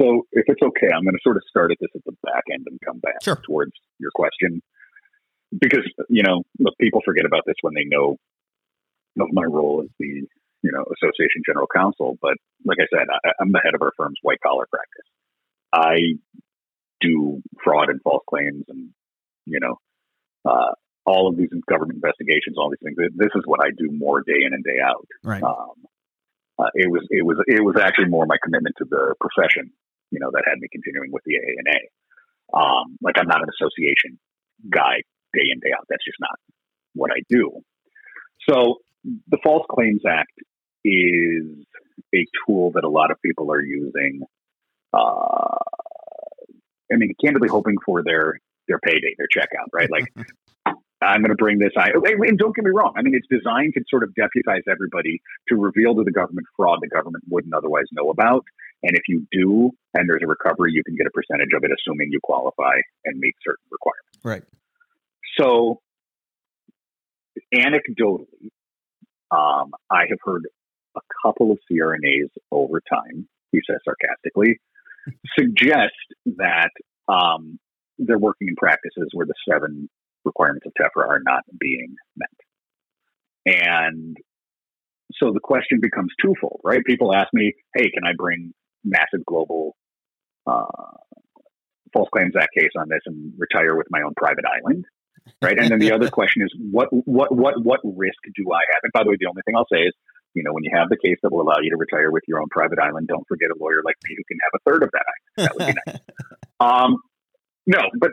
[0.00, 2.44] So if it's okay, I'm going to sort of start at this at the back
[2.52, 3.40] end and come back sure.
[3.46, 4.62] towards your question.
[5.58, 8.18] Because, you know, look, people forget about this when they know
[9.18, 12.18] of my role as the, you know, association general counsel.
[12.20, 12.34] But
[12.66, 15.08] like I said, I, I'm the head of our firm's white collar practice.
[15.72, 16.18] I
[17.00, 18.90] do fraud and false claims and,
[19.46, 19.76] you know,
[20.44, 20.74] uh,
[21.08, 22.96] all of these government investigations, all these things.
[23.16, 25.08] This is what I do more day in and day out.
[25.24, 25.42] Right.
[25.42, 25.88] Um,
[26.58, 29.72] uh, it was it was it was actually more my commitment to the profession,
[30.10, 31.80] you know, that had me continuing with the AANA.
[32.52, 34.18] Um, like I'm not an association
[34.68, 35.00] guy
[35.32, 35.86] day in day out.
[35.88, 36.36] That's just not
[36.94, 37.62] what I do.
[38.48, 38.78] So
[39.28, 40.32] the False Claims Act
[40.84, 41.64] is
[42.14, 44.22] a tool that a lot of people are using.
[44.92, 45.56] Uh,
[46.90, 49.90] I mean, candidly hoping for their their payday, their checkout, right?
[49.90, 50.12] Like
[51.00, 51.72] I'm going to bring this.
[51.76, 52.94] I and don't get me wrong.
[52.96, 56.80] I mean, it's designed to sort of deputize everybody to reveal to the government fraud
[56.82, 58.44] the government wouldn't otherwise know about.
[58.82, 61.70] And if you do, and there's a recovery, you can get a percentage of it,
[61.70, 64.18] assuming you qualify and meet certain requirements.
[64.24, 64.42] Right.
[65.38, 65.80] So,
[67.54, 68.50] anecdotally,
[69.30, 70.46] um, I have heard
[70.96, 73.28] a couple of CRNAs over time.
[73.52, 74.58] He says sarcastically,
[75.38, 75.94] suggest
[76.36, 76.70] that
[77.08, 77.58] um,
[77.98, 79.88] they're working in practices where the seven
[80.24, 82.28] requirements of TEFRA are not being met.
[83.46, 84.16] And
[85.14, 86.84] so the question becomes twofold, right?
[86.84, 88.52] People ask me, hey, can I bring
[88.84, 89.76] massive global
[90.46, 90.64] uh,
[91.92, 94.84] False Claims Act case on this and retire with my own private island,
[95.42, 95.58] right?
[95.58, 98.80] And then the other question is, what what what what risk do I have?
[98.82, 99.94] And by the way, the only thing I'll say is,
[100.34, 102.40] you know, when you have the case that will allow you to retire with your
[102.40, 104.90] own private island, don't forget a lawyer like me who can have a third of
[104.92, 105.48] that island.
[105.48, 106.00] That would be nice.
[106.60, 106.96] um,
[107.66, 108.12] no, but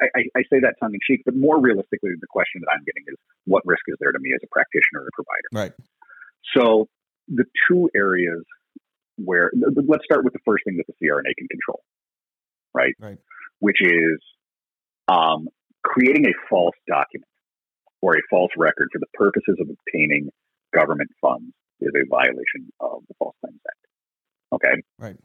[0.00, 3.04] I, I, say that tongue in cheek, but more realistically, the question that I'm getting
[3.08, 5.48] is what risk is there to me as a practitioner or a provider?
[5.52, 5.72] Right.
[6.56, 6.88] So
[7.28, 8.42] the two areas
[9.16, 11.82] where let's start with the first thing that the CRNA can control,
[12.74, 12.94] right?
[13.00, 13.18] Right.
[13.60, 14.18] Which is
[15.08, 15.48] um,
[15.82, 17.28] creating a false document
[18.02, 20.30] or a false record for the purposes of obtaining
[20.74, 23.86] government funds is a violation of the False Claims Act.
[24.54, 24.82] Okay.
[24.98, 25.16] Right.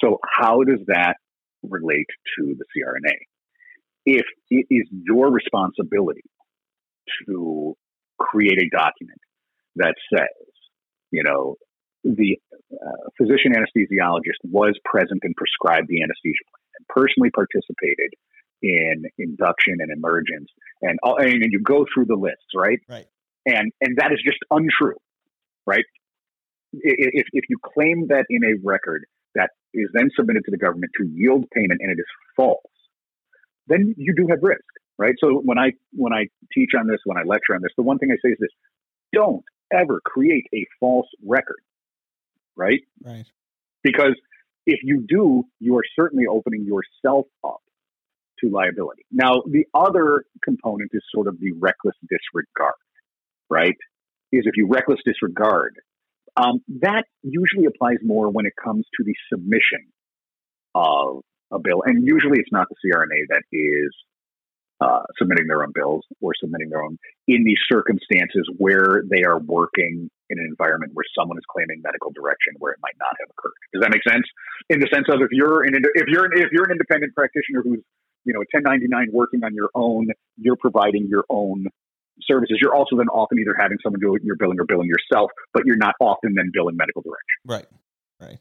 [0.00, 1.16] So how does that
[1.62, 2.06] relate
[2.38, 3.14] to the CRNA?
[4.06, 6.24] If it is your responsibility
[7.26, 7.76] to
[8.18, 9.20] create a document
[9.76, 10.28] that says,
[11.10, 11.56] you know,
[12.04, 12.36] the
[12.72, 18.12] uh, physician anesthesiologist was present and prescribed the anesthesia plan and personally participated
[18.62, 20.48] in induction and emergence
[20.82, 22.80] and and you go through the lists right?
[22.88, 23.06] Right.
[23.46, 24.96] And and that is just untrue
[25.66, 25.84] right?
[26.72, 30.92] If, if you claim that in a record that is then submitted to the government
[30.98, 32.58] to yield payment and it is false
[33.66, 34.64] then you do have risk
[34.98, 37.82] right so when i when i teach on this when i lecture on this the
[37.82, 38.50] one thing i say is this
[39.12, 41.60] don't ever create a false record
[42.56, 42.80] right?
[43.02, 43.26] Right.
[43.82, 44.14] Because
[44.66, 47.60] if you do, you are certainly opening yourself up
[48.40, 49.04] to liability.
[49.10, 52.74] Now, the other component is sort of the reckless disregard,
[53.50, 53.76] right?
[54.32, 55.76] Is if you reckless disregard,
[56.36, 59.86] um, that usually applies more when it comes to the submission
[60.74, 61.22] of
[61.52, 61.82] a bill.
[61.84, 63.92] And usually it's not the CRNA that is
[64.80, 69.38] uh, submitting their own bills or submitting their own in these circumstances where they are
[69.38, 73.28] working in an environment where someone is claiming medical direction where it might not have
[73.30, 73.54] occurred.
[73.72, 74.26] Does that make sense?
[74.68, 77.80] In the sense of if you're an if you're if you're an independent practitioner who's
[78.24, 81.66] you know 1099 working on your own, you're providing your own
[82.22, 82.58] services.
[82.60, 85.76] You're also then often either having someone do your billing or billing yourself, but you're
[85.76, 87.38] not often then billing medical direction.
[87.44, 87.66] Right.
[88.20, 88.38] Right.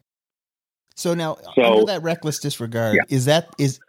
[0.95, 3.15] So now, so, under that reckless disregard, yeah.
[3.15, 3.79] is that is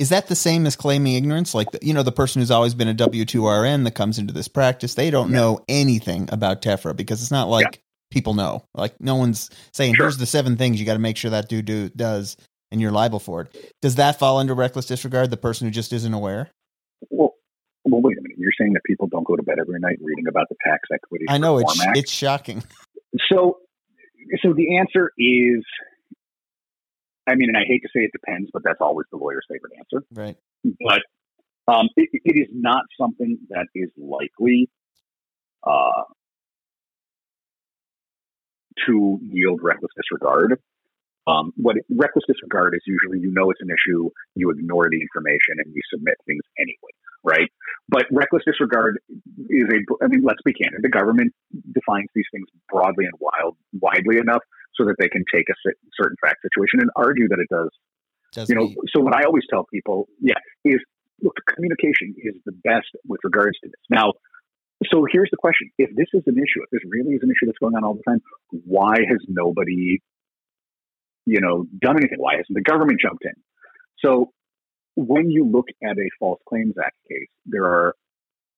[0.00, 1.54] is that the same as claiming ignorance?
[1.54, 4.18] Like, the, you know, the person who's always been a W 2 RN that comes
[4.18, 5.36] into this practice, they don't yeah.
[5.36, 7.80] know anything about TEFRA because it's not like yeah.
[8.10, 8.64] people know.
[8.74, 10.06] Like, no one's saying, sure.
[10.06, 12.38] here's the seven things you got to make sure that dude do, does,
[12.70, 13.74] and you're liable for it.
[13.82, 16.50] Does that fall under reckless disregard, the person who just isn't aware?
[17.10, 17.34] Well,
[17.84, 18.38] well, wait a minute.
[18.38, 21.26] You're saying that people don't go to bed every night reading about the tax equity.
[21.28, 21.98] I know it's Act?
[21.98, 22.62] it's shocking.
[23.30, 23.58] So,
[24.42, 25.62] so the answer is
[27.30, 29.72] I mean, and I hate to say it depends, but that's always the lawyer's favorite
[29.78, 30.04] answer.
[30.12, 30.36] Right.
[30.84, 31.02] But
[31.72, 34.68] um, it, it is not something that is likely
[35.64, 36.04] uh,
[38.86, 40.60] to yield reckless disregard.
[41.26, 45.00] Um, what it, reckless disregard is usually you know it's an issue, you ignore the
[45.00, 47.48] information, and you submit things anyway, right?
[47.88, 48.98] But reckless disregard
[49.48, 50.82] is a, I mean, let's be candid.
[50.82, 51.32] The government
[51.72, 54.42] defines these things broadly and wild, widely enough
[54.74, 55.54] so that they can take a
[56.00, 57.70] certain fact situation and argue that it does.
[58.32, 60.80] does you know, so what I always tell people, yeah, is
[61.22, 63.80] look, communication is the best with regards to this.
[63.90, 64.12] Now,
[64.90, 67.46] so here's the question: If this is an issue, if this really is an issue
[67.46, 69.98] that's going on all the time, why has nobody,
[71.26, 72.18] you know, done anything?
[72.18, 73.34] Why hasn't the government jumped in?
[73.98, 74.32] So
[74.96, 77.94] when you look at a False Claims Act case, there are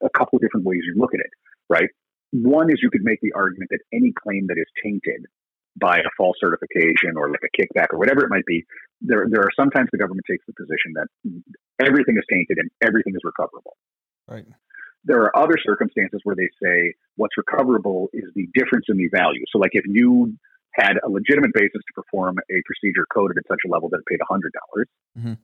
[0.02, 1.30] a couple of different ways you look at it,
[1.68, 1.88] right?
[2.32, 5.26] One is you could make the argument that any claim that is tainted
[5.76, 8.64] by a false certification or like a kickback or whatever it might be,
[9.00, 11.08] there there are sometimes the government takes the position that
[11.80, 13.76] everything is tainted and everything is recoverable.
[14.28, 14.46] Right.
[15.04, 19.42] There are other circumstances where they say what's recoverable is the difference in the value.
[19.50, 20.36] So, like if you
[20.74, 24.06] had a legitimate basis to perform a procedure coded at such a level that it
[24.06, 25.34] paid hundred dollars, mm-hmm.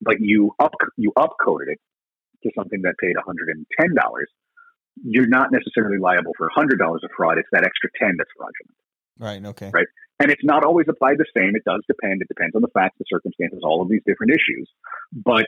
[0.00, 1.80] but you up you up coded it
[2.42, 4.30] to something that paid hundred and ten dollars,
[5.04, 7.38] you're not necessarily liable for hundred dollars of fraud.
[7.38, 8.78] It's that extra ten that's fraudulent.
[9.18, 9.44] Right.
[9.44, 9.70] Okay.
[9.72, 9.86] Right.
[10.20, 11.56] And it's not always applied the same.
[11.56, 12.22] It does depend.
[12.22, 14.68] It depends on the facts, the circumstances, all of these different issues.
[15.12, 15.46] But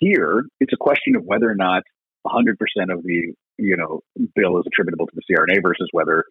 [0.00, 1.82] here, it's a question of whether or not
[2.26, 2.52] 100%
[2.92, 4.00] of the you know
[4.34, 6.24] bill is attributable to the CRNA versus whether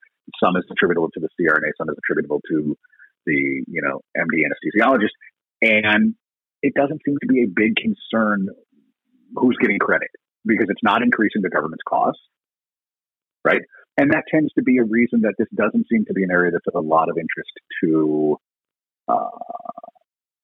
[0.44, 2.78] some is attributable to the CRNA, some is attributable to
[3.26, 5.16] the you know MD anesthesiologist,
[5.62, 6.16] and
[6.62, 8.50] it doesn't seem to be a big concern
[9.36, 10.10] who's getting credit
[10.46, 12.22] because it's not increasing the government's costs,
[13.44, 13.62] right?
[14.00, 16.52] And that tends to be a reason that this doesn't seem to be an area
[16.52, 17.52] that's of a lot of interest
[17.84, 18.38] to
[19.08, 19.28] uh,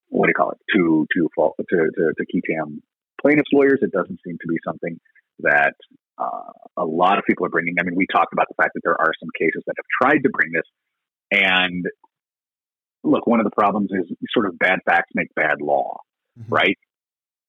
[0.09, 1.63] what do you call it to to to
[1.95, 2.81] to, to qui tam
[3.21, 3.79] plaintiffs lawyers.
[3.81, 4.99] It doesn't seem to be something
[5.39, 5.73] that
[6.17, 7.75] uh, a lot of people are bringing.
[7.79, 10.19] I mean, we talked about the fact that there are some cases that have tried
[10.23, 10.67] to bring this,
[11.31, 11.85] and
[13.03, 15.99] look, one of the problems is sort of bad facts make bad law,
[16.39, 16.45] Mhm.
[16.49, 16.77] right?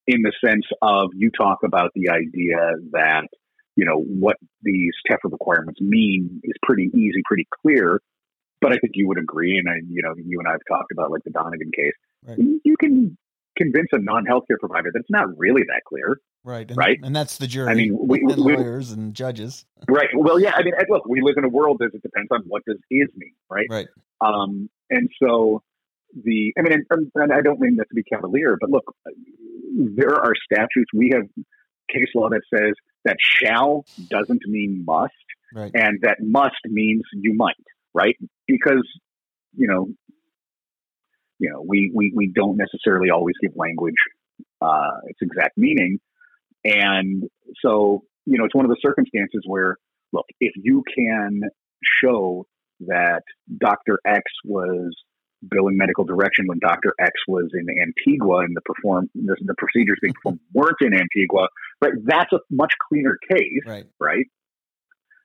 [0.07, 3.29] In the sense of you talk about the idea that,
[3.77, 8.01] you know, what these TEFRA requirements mean is pretty easy, pretty clear.
[8.61, 10.91] But I think you would agree, and I, you know, you and I have talked
[10.91, 11.93] about like the Donegan case.
[12.27, 12.39] Right.
[12.65, 13.17] You can
[13.57, 16.69] convince a non-healthcare provider that it's not really that clear, Right.
[16.71, 17.01] And, Right?
[17.03, 17.69] And that's the jury.
[17.69, 19.67] I mean, we- and we- lawyers and judges.
[19.89, 20.09] right?
[20.15, 20.53] Well, yeah.
[20.55, 23.09] I mean, look, we live in a world that it depends on what does is
[23.17, 23.67] mean, right?
[23.69, 23.89] Right.
[24.21, 25.63] Um, and so
[26.15, 28.95] the, I mean, and, and I don't mean that to be cavalier, but look,
[29.75, 30.91] there are statutes.
[30.95, 31.25] We have
[31.93, 32.75] case law that says
[33.07, 35.13] that shall doesn't mean must,
[35.55, 35.71] Right.
[35.75, 37.55] and that must means you might,
[37.95, 38.17] right?
[38.47, 38.87] Because
[39.57, 39.89] you know,
[41.39, 43.95] you know, we we we don't necessarily always give language
[44.61, 45.99] uh, its exact meaning,
[46.65, 47.25] and
[47.65, 49.77] so you know, it's one of the circumstances where,
[50.13, 51.43] look, if you can
[52.03, 52.47] show
[52.81, 53.23] that
[53.59, 54.01] Dr.
[54.05, 54.95] X was
[55.49, 56.93] billing medical direction when Dr.
[56.99, 61.49] X was in Antigua and the perform the, the procedures being performed weren't in Antigua,
[61.81, 61.93] right?
[62.05, 63.87] That's a much cleaner case, Right.
[64.01, 64.27] right?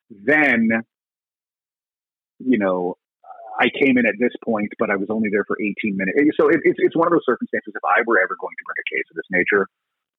[0.10, 0.70] Then,
[2.40, 2.96] you know,
[3.60, 6.18] I came in at this point, but I was only there for 18 minutes.
[6.40, 7.74] So it, it's it's one of those circumstances.
[7.76, 9.68] If I were ever going to bring a case of this nature,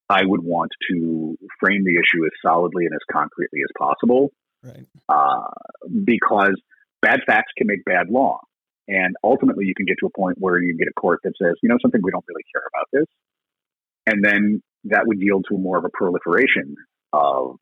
[0.08, 4.30] I would want to frame the issue as solidly and as concretely as possible
[4.62, 4.86] Right.
[5.08, 5.50] uh,
[6.04, 6.60] because
[7.00, 8.40] bad facts can make bad law.
[8.88, 11.54] And ultimately, you can get to a point where you get a court that says,
[11.62, 13.06] you know, something we don't really care about this.
[14.06, 16.74] And then that would yield to more of a proliferation
[17.12, 17.56] of,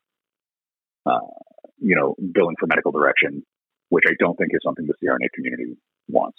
[1.05, 1.19] uh,
[1.79, 3.43] you know, billing for medical direction,
[3.89, 6.37] which I don't think is something the CRNA community wants.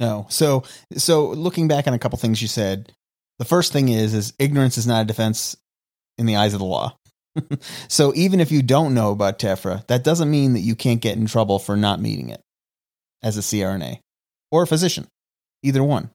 [0.00, 0.26] No.
[0.28, 0.64] So
[0.96, 2.92] so looking back on a couple things you said,
[3.38, 5.56] the first thing is is ignorance is not a defense
[6.18, 6.96] in the eyes of the law.
[7.88, 11.16] so even if you don't know about TEFRA, that doesn't mean that you can't get
[11.16, 12.40] in trouble for not meeting it
[13.22, 13.98] as a CRNA
[14.52, 15.08] or a physician,
[15.62, 16.10] either one,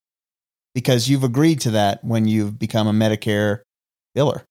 [0.73, 3.62] because you've agreed to that when you've become a Medicare
[4.17, 4.43] biller,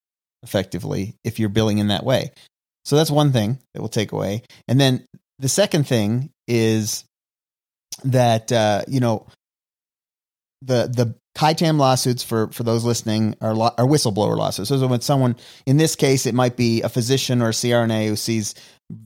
[0.42, 2.30] effectively, if you're billing in that way.
[2.84, 4.42] So that's one thing that we'll take away.
[4.66, 5.04] And then
[5.38, 7.04] the second thing is
[8.04, 9.26] that uh, you know
[10.62, 14.68] the the qui tam lawsuits for for those listening are lo- are whistleblower lawsuits.
[14.70, 18.16] So when someone in this case it might be a physician or a CRNA who
[18.16, 18.54] sees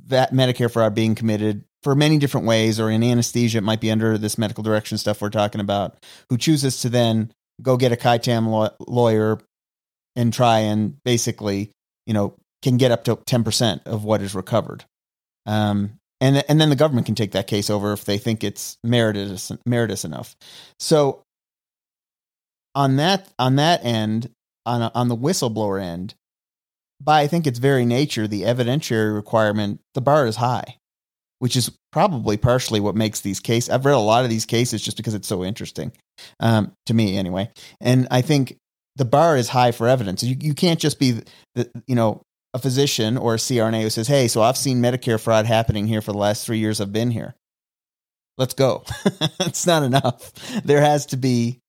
[0.06, 3.90] that Medicare fraud being committed for many different ways, or in anesthesia it might be
[3.90, 5.96] under this medical direction stuff we're talking about,
[6.30, 9.38] who chooses to then go get a qui tam law- lawyer
[10.16, 11.70] and try and basically
[12.06, 14.84] you know can get up to ten percent of what is recovered.
[15.46, 18.78] Um, and and then the government can take that case over if they think it's
[18.84, 20.36] meritorious meritorious enough.
[20.78, 21.22] So
[22.74, 24.30] on that on that end,
[24.64, 26.14] on a, on the whistleblower end,
[27.00, 30.76] by I think its very nature, the evidentiary requirement, the bar is high,
[31.40, 33.70] which is probably partially what makes these cases.
[33.70, 35.92] I've read a lot of these cases just because it's so interesting
[36.40, 37.50] um, to me, anyway.
[37.80, 38.56] And I think
[38.96, 40.22] the bar is high for evidence.
[40.22, 41.22] You you can't just be
[41.54, 42.22] the you know
[42.54, 46.02] a physician or a CRNA who says, "Hey, so I've seen Medicare fraud happening here
[46.02, 47.34] for the last three years I've been here.
[48.38, 48.84] Let's go."
[49.40, 50.32] it's not enough.
[50.64, 51.60] There has to be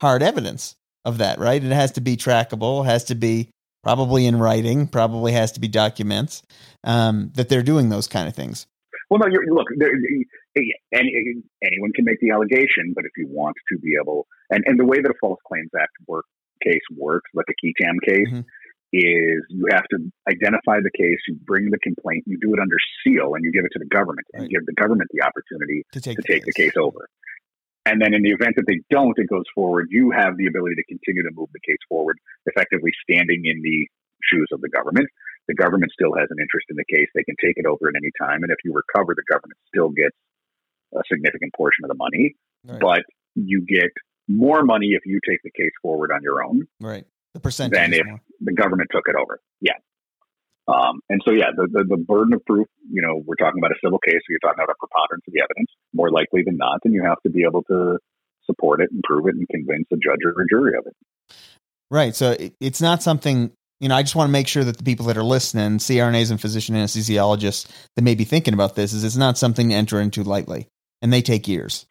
[0.00, 1.62] hard evidence of that, right?
[1.62, 2.84] It has to be trackable.
[2.84, 3.50] Has to be
[3.82, 4.86] probably in writing.
[4.86, 6.42] Probably has to be documents
[6.84, 8.66] um, that they're doing those kind of things.
[9.08, 9.92] Well, no, you're, look, there,
[10.92, 11.12] any,
[11.64, 14.84] anyone can make the allegation, but if you want to be able, and, and the
[14.84, 16.24] way that a False Claims Act work
[16.66, 18.44] case works, like a qui tam case, Mhm.
[18.92, 19.98] is you have to
[20.28, 23.64] identify the case, you bring the complaint, you do it under seal, and you give
[23.64, 26.52] it to the government, and give the government the opportunity To take to take the
[26.52, 27.08] case over.
[27.86, 29.86] And then in the event that they don't, it goes forward.
[29.90, 33.86] You have the ability to continue to move the case forward, effectively standing in the
[34.24, 35.08] shoes of the government.
[35.46, 37.06] The government still has an interest in the case.
[37.14, 38.42] They can take it over at any time.
[38.42, 40.16] And if you recover, the government still gets
[40.94, 42.34] a significant portion of the money.
[42.64, 42.80] Right.
[42.80, 43.02] But
[43.36, 43.92] you get
[44.28, 47.04] more money if you take the case forward on your own right.
[47.34, 47.78] The percentage.
[47.78, 48.20] than if more.
[48.40, 49.40] the government took it over.
[49.60, 49.78] Yeah.
[50.68, 53.70] Um, and so, yeah, the, the, the burden of proof, you know, we're talking about
[53.70, 56.56] a civil case, so you're talking about a preponderance of the evidence, more likely than
[56.56, 57.98] not, and you have to be able to
[58.46, 61.36] support it and prove it and convince a judge or a jury of it.
[61.90, 62.16] Right.
[62.16, 64.82] So it, it's not something, you know, I just want to make sure that the
[64.82, 69.04] people that are listening, CRNAs and physician anesthesiologists that may be thinking about this, is
[69.04, 70.66] it's not something to enter into lightly.
[71.00, 71.86] And they take years.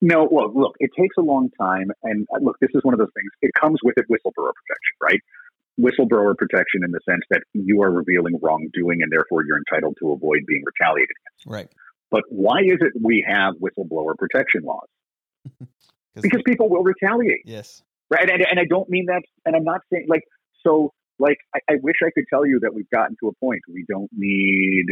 [0.00, 1.90] No, well, look, it takes a long time.
[2.02, 3.30] And uh, look, this is one of those things.
[3.42, 5.20] It comes with it whistleblower protection, right?
[5.80, 10.12] Whistleblower protection in the sense that you are revealing wrongdoing and therefore you're entitled to
[10.12, 11.68] avoid being retaliated Right.
[12.10, 14.88] But why is it we have whistleblower protection laws?
[16.20, 17.80] Because people will retaliate, yes.
[18.10, 18.28] right?
[18.28, 20.22] And, and I don't mean that, and I'm not saying like
[20.66, 20.92] so.
[21.20, 23.84] Like I, I wish I could tell you that we've gotten to a point we
[23.88, 24.86] don't need,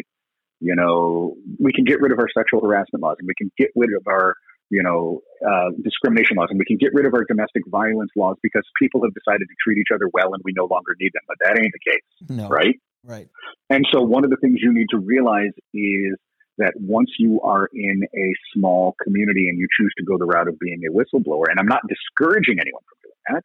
[0.60, 3.70] you know, we can get rid of our sexual harassment laws and we can get
[3.74, 4.36] rid of our
[4.70, 8.36] you know, uh, discrimination laws and we can get rid of our domestic violence laws
[8.42, 11.22] because people have decided to treat each other well and we no longer need them.
[11.28, 12.48] But that ain't the case, No.
[12.48, 12.74] right?
[13.04, 13.28] Right.
[13.70, 16.16] And so one of the things you need to realize is
[16.58, 20.48] that once you are in a small community and you choose to go the route
[20.48, 23.42] of being a whistleblower, and I'm not discouraging anyone from doing that,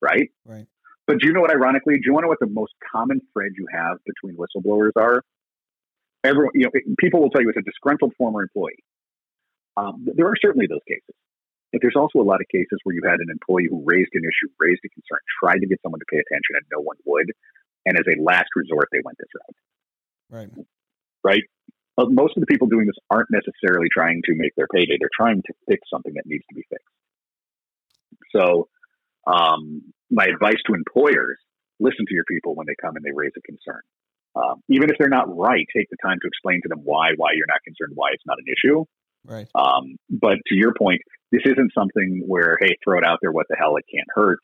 [0.00, 0.30] right?
[0.46, 0.66] Right.
[1.06, 3.20] But do you know what, ironically, do you want to know what the most common
[3.32, 5.22] thread you have between whistleblowers are?
[6.24, 8.78] Everyone, you know, people will tell you it's a disgruntled former employee.
[9.76, 11.14] Um, there are certainly those cases.
[11.72, 14.22] But there's also a lot of cases where you had an employee who raised an
[14.28, 17.32] issue, raised a concern, tried to get someone to pay attention, and no one would.
[17.86, 19.56] And as a last resort, they went this route
[20.30, 20.48] Right.
[21.24, 21.42] right?
[21.96, 24.96] But most of the people doing this aren't necessarily trying to make their payday.
[24.98, 26.88] They're trying to fix something that needs to be fixed.
[28.34, 28.68] So,
[29.26, 31.38] um, my advice to employers:
[31.80, 33.80] listen to your people when they come and they raise a concern.
[34.34, 37.32] Um, even if they're not right, take the time to explain to them why why
[37.36, 38.84] you're not concerned, why it's not an issue.
[39.24, 39.48] Right.
[39.54, 41.00] Um, but to your point,
[41.30, 43.32] this isn't something where hey, throw it out there.
[43.32, 43.76] What the hell?
[43.76, 44.38] It can't hurt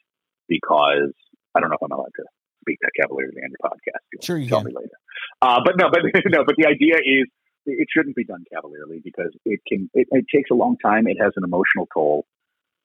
[0.49, 1.13] because
[1.55, 2.25] I don't know if I'm allowed to
[2.63, 4.01] speak that cavalierly on your podcast.
[4.13, 4.69] You'll Sure you tell can.
[4.69, 4.97] me later.
[5.43, 7.27] Uh, but no, but no, but the idea is
[7.67, 9.91] it shouldn't be done cavalierly because it can.
[9.95, 11.07] It, it takes a long time.
[11.07, 12.27] It has an emotional toll,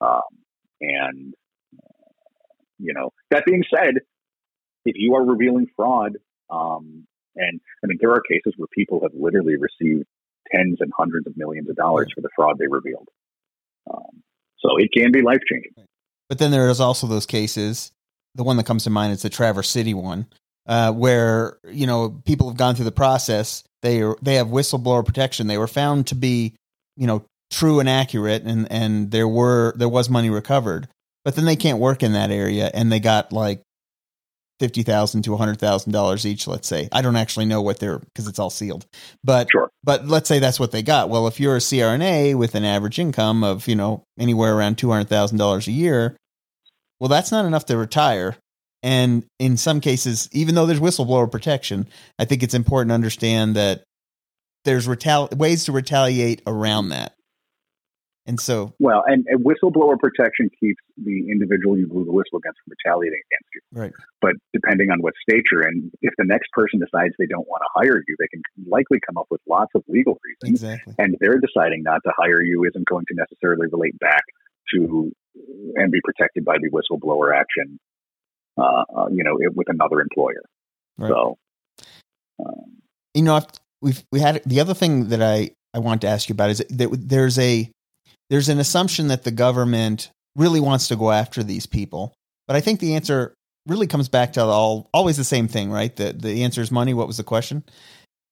[0.02, 0.22] um,
[0.82, 1.34] and
[1.78, 2.12] uh,
[2.80, 3.12] you know.
[3.32, 3.96] That being said,
[4.86, 6.18] if you are revealing fraud,
[6.50, 10.06] um, and I mean, there are cases where people have literally received
[10.52, 13.08] tens and hundreds of millions of dollars for the fraud they revealed.
[13.92, 14.24] Um,
[14.60, 15.74] so it can be life changing.
[16.30, 17.92] But then there is also those cases.
[18.36, 20.28] The one that comes to mind is the Traverse City one,
[20.66, 23.64] uh, where you know people have gone through the process.
[23.82, 25.48] They are, they have whistleblower protection.
[25.48, 26.56] They were found to be
[26.96, 30.88] you know true and accurate, and and there were there was money recovered.
[31.24, 33.62] But then they can't work in that area, and they got like
[34.64, 36.48] fifty thousand to hundred thousand dollars each.
[36.48, 38.86] Let's say I don't actually know what they're because it's all sealed,
[39.26, 39.70] but Sure.
[39.84, 41.10] but let's say that's what they got.
[41.10, 44.90] Well, if you're a CRNA with an average income of you know anywhere around two
[44.90, 46.16] hundred thousand dollars a year,
[47.02, 48.38] well, that's not enough to retire.
[48.84, 51.88] And in some cases, even though there's whistleblower protection,
[52.18, 53.84] I think it's important to understand that
[54.64, 57.14] there's retal- ways to retaliate around that.
[58.26, 62.60] And so, Well, and, and whistleblower protection keeps the individual you blew the whistle against
[62.64, 63.62] from retaliating against you.
[63.74, 67.48] right, But depending on what state you're in, if the next person decides they don't
[67.50, 70.64] want to hire you, they can likely come up with lots of legal reasons.
[70.64, 74.24] exactly, And they're deciding not to hire you isn't going to necessarily relate back
[74.74, 75.12] to
[75.76, 77.78] and be protected by the whistleblower action,
[78.58, 80.44] uh, uh, you know, it, with another employer.
[80.98, 81.10] Right.
[81.10, 81.38] So,
[82.40, 82.78] um,
[83.14, 83.48] you know, I've-
[83.82, 86.60] we've we had the other thing that I I want to ask you about is
[86.60, 87.70] that there's a
[88.34, 92.16] there's an assumption that the government really wants to go after these people,
[92.48, 93.36] but I think the answer
[93.68, 95.96] really comes back to all always the same thing, right?
[95.96, 96.96] The the answer is money.
[96.96, 97.64] What was the question?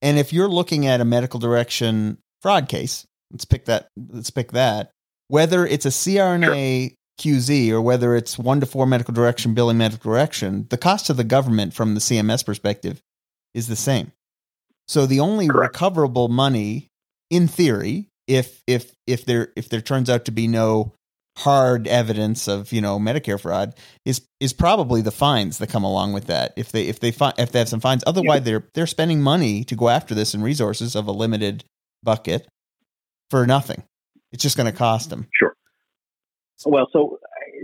[0.02, 3.90] And if you're looking at a medical direction fraud case, let's pick that.
[4.10, 4.90] Let's pick that.
[5.28, 10.12] Whether it's a CRNA QZ or whether it's one to four medical direction billing medical
[10.12, 13.00] direction, the cost to the government from the CMS perspective
[13.54, 14.14] is the same.
[14.88, 15.76] So the only Correct.
[15.76, 16.88] recoverable money,
[17.30, 20.94] in theory, if if if there if there turns out to be no
[21.38, 26.14] hard evidence of you know Medicare fraud, is is probably the fines that come along
[26.14, 26.54] with that.
[26.56, 29.64] If they if they fi- if they have some fines, otherwise they're they're spending money
[29.66, 31.64] to go after this and resources of a limited
[32.04, 32.48] bucket
[33.30, 33.84] for nothing.
[34.32, 35.28] It's just going to cost them.
[35.38, 35.54] Sure.
[36.66, 37.18] Well, so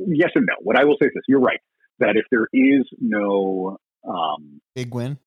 [0.08, 0.54] yes and no.
[0.62, 1.60] What I will say is this: you're right
[2.00, 3.78] that if there is no
[4.08, 5.18] um, Big win.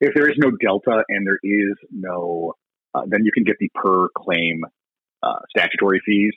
[0.00, 2.54] if there is no delta and there is no,
[2.98, 4.64] uh, then you can get the per claim
[5.22, 6.32] uh, statutory fees,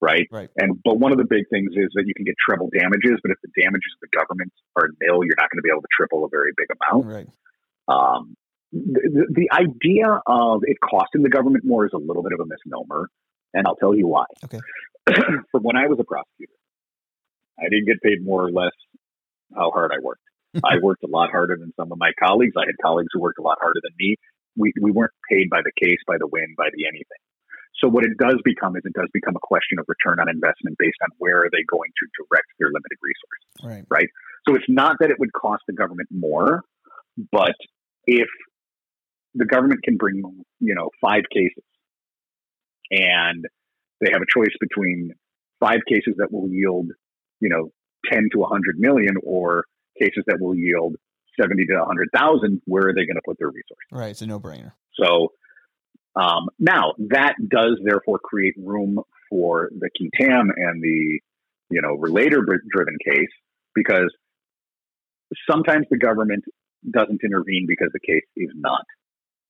[0.00, 0.26] right?
[0.30, 0.48] Right.
[0.56, 3.30] And but one of the big things is that you can get treble damages, but
[3.30, 5.92] if the damages of the government are nil, you're not going to be able to
[5.96, 7.06] triple a very big amount.
[7.06, 7.28] Right.
[7.88, 8.36] Um,
[8.72, 12.40] the, the, the idea of it costing the government more is a little bit of
[12.40, 13.08] a misnomer,
[13.52, 14.26] and I'll tell you why.
[14.44, 14.60] Okay.
[15.50, 16.54] From when I was a prosecutor,
[17.58, 18.72] I didn't get paid more or less
[19.54, 20.22] how hard I worked.
[20.64, 22.54] I worked a lot harder than some of my colleagues.
[22.56, 24.16] I had colleagues who worked a lot harder than me.
[24.56, 27.22] We, we weren't paid by the case, by the win, by the anything.
[27.78, 30.76] So what it does become is it does become a question of return on investment
[30.78, 33.86] based on where are they going to direct their limited resources.
[33.88, 34.08] Right.
[34.46, 36.62] So it's not that it would cost the government more,
[37.32, 37.54] but
[38.06, 38.28] if
[39.34, 40.22] the government can bring,
[40.58, 41.64] you know, five cases
[42.90, 43.46] and
[44.00, 45.12] they have a choice between
[45.60, 46.88] five cases that will yield,
[47.40, 47.70] you know,
[48.10, 49.64] 10 to 100 million or
[49.98, 50.96] cases that will yield
[51.40, 53.76] 70 to 100,000, where are they going to put their resources?
[53.90, 54.10] Right.
[54.10, 54.72] It's a no brainer.
[54.94, 55.32] So
[56.16, 61.20] um, now that does therefore create room for the qui tam and the
[61.70, 63.30] you know relator driven case
[63.74, 64.12] because
[65.48, 66.44] sometimes the government
[66.88, 68.84] doesn't intervene because the case is not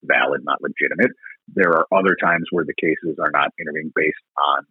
[0.02, 1.12] valid, not legitimate.
[1.54, 4.64] there are other times where the cases are not intervening based on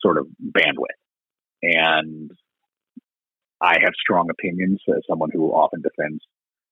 [0.00, 0.98] sort of bandwidth.
[1.62, 2.30] And
[3.60, 6.22] I have strong opinions as someone who often defends,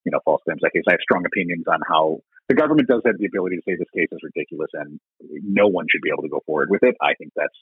[0.04, 0.84] you know, false claims like case.
[0.88, 3.90] I have strong opinions on how the government does have the ability to say this
[3.94, 6.96] case is ridiculous and no one should be able to go forward with it.
[7.00, 7.58] I think that's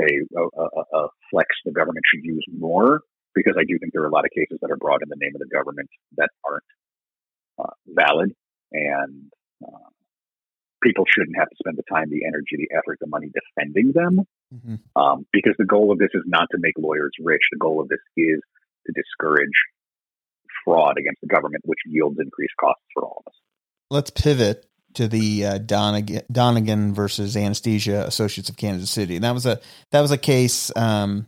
[0.00, 3.00] a, a, a flex the government should use more
[3.34, 5.18] because I do think there are a lot of cases that are brought in the
[5.18, 6.64] name of the government that aren't
[7.58, 8.34] uh, valid
[8.72, 9.30] and
[9.64, 9.90] uh,
[10.82, 14.20] people shouldn't have to spend the time, the energy, the effort, the money defending them.
[14.54, 14.76] Mm-hmm.
[14.94, 17.42] Um, because the goal of this is not to make lawyers rich.
[17.50, 18.40] The goal of this is
[18.86, 19.56] to discourage
[20.64, 23.38] fraud against the government, which yields increased costs for all of us.
[23.90, 29.16] Let's pivot to the uh, Donegan, versus Anesthesia Associates of Kansas City.
[29.16, 29.60] And that was a
[29.90, 31.26] that was a case um,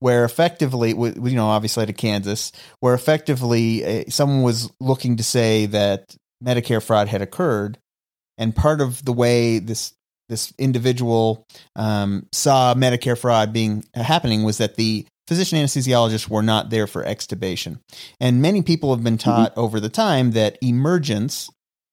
[0.00, 5.66] where effectively, you know, obviously to Kansas, where effectively uh, someone was looking to say
[5.66, 7.78] that Medicare fraud had occurred,
[8.36, 9.94] and part of the way this
[10.28, 16.42] this individual um, saw Medicare fraud being uh, happening was that the physician anesthesiologists were
[16.42, 17.80] not there for extubation,
[18.20, 19.30] and many people have been mm-hmm.
[19.30, 19.60] taught mm-hmm.
[19.60, 21.50] over the time that emergence.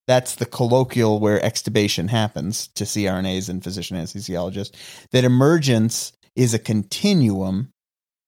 [0.08, 4.72] That's the colloquial where extubation happens to CRNAs and physician anesthesiologists.
[5.12, 7.70] That emergence is a continuum,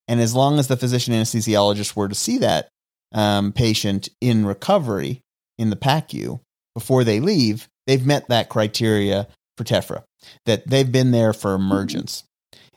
[0.08, 2.68] and as long as the physician anesthesiologist were to see that
[3.12, 5.20] um, patient in recovery
[5.58, 6.40] in the PACU
[6.74, 10.02] before they leave, they've met that criteria for TEFRA,
[10.46, 12.24] that they've been there for emergence.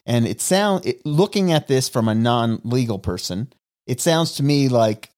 [0.07, 3.51] And it sounds, it, looking at this from a non legal person,
[3.85, 5.11] it sounds to me like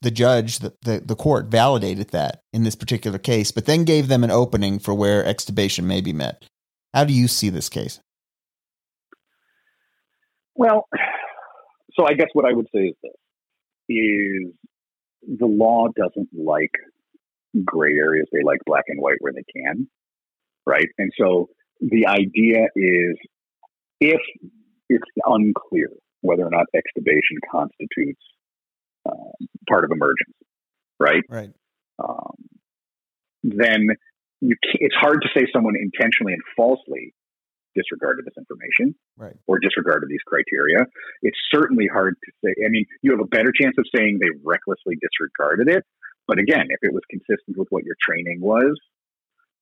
[0.00, 4.06] the judge, the, the, the court validated that in this particular case, but then gave
[4.06, 6.44] them an opening for where extubation may be met.
[6.94, 7.98] How do you see this case?
[10.54, 10.88] Well,
[11.98, 13.12] so I guess what I would say is this
[13.88, 14.52] is
[15.22, 16.70] the law doesn't like
[17.64, 18.26] gray areas.
[18.32, 19.88] They like black and white where they can,
[20.64, 20.88] right?
[20.98, 21.48] And so
[21.80, 23.16] the idea is
[24.00, 24.20] if
[24.88, 25.90] it's unclear
[26.20, 28.20] whether or not extubation constitutes
[29.08, 30.36] um, part of emergence,
[30.98, 31.22] right?
[31.28, 31.50] Right.
[31.98, 32.36] Um,
[33.42, 33.88] then
[34.40, 37.14] you it's hard to say someone intentionally and falsely
[37.74, 39.36] disregarded this information right.
[39.46, 40.86] or disregarded these criteria.
[41.22, 42.54] It's certainly hard to say.
[42.64, 45.84] I mean, you have a better chance of saying they recklessly disregarded it
[46.26, 48.78] but again, if it was consistent with what your training was,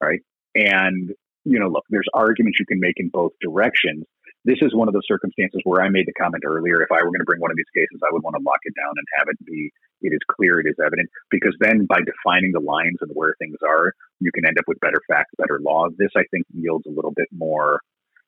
[0.02, 0.20] right?
[0.54, 1.10] And,
[1.44, 4.04] you know, look, there's arguments you can make in both directions.
[4.44, 6.84] This is one of those circumstances where I made the comment earlier.
[6.84, 8.60] If I were going to bring one of these cases, I would want to lock
[8.64, 9.72] it down and have it be
[10.04, 13.56] it is clear, it is evident, because then by defining the lines and where things
[13.64, 15.88] are, you can end up with better facts, better law.
[15.96, 17.80] This, I think, yields a little bit more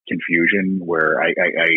[0.08, 1.68] confusion where I, I, I,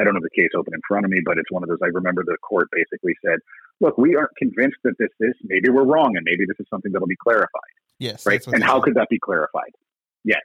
[0.00, 1.78] I don't have the case open in front of me, but it's one of those.
[1.82, 3.38] I remember the court basically said,
[3.80, 5.34] "Look, we aren't convinced that this is.
[5.44, 8.44] Maybe we're wrong, and maybe this is something that'll be clarified." Yes, right.
[8.48, 9.72] And how could that be clarified?
[10.24, 10.42] Yes.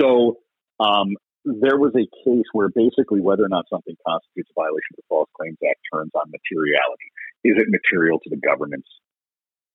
[0.00, 0.38] So
[0.80, 4.96] um, there was a case where basically whether or not something constitutes a violation of
[5.02, 7.08] the False Claims Act turns on materiality.
[7.44, 8.88] Is it material to the government's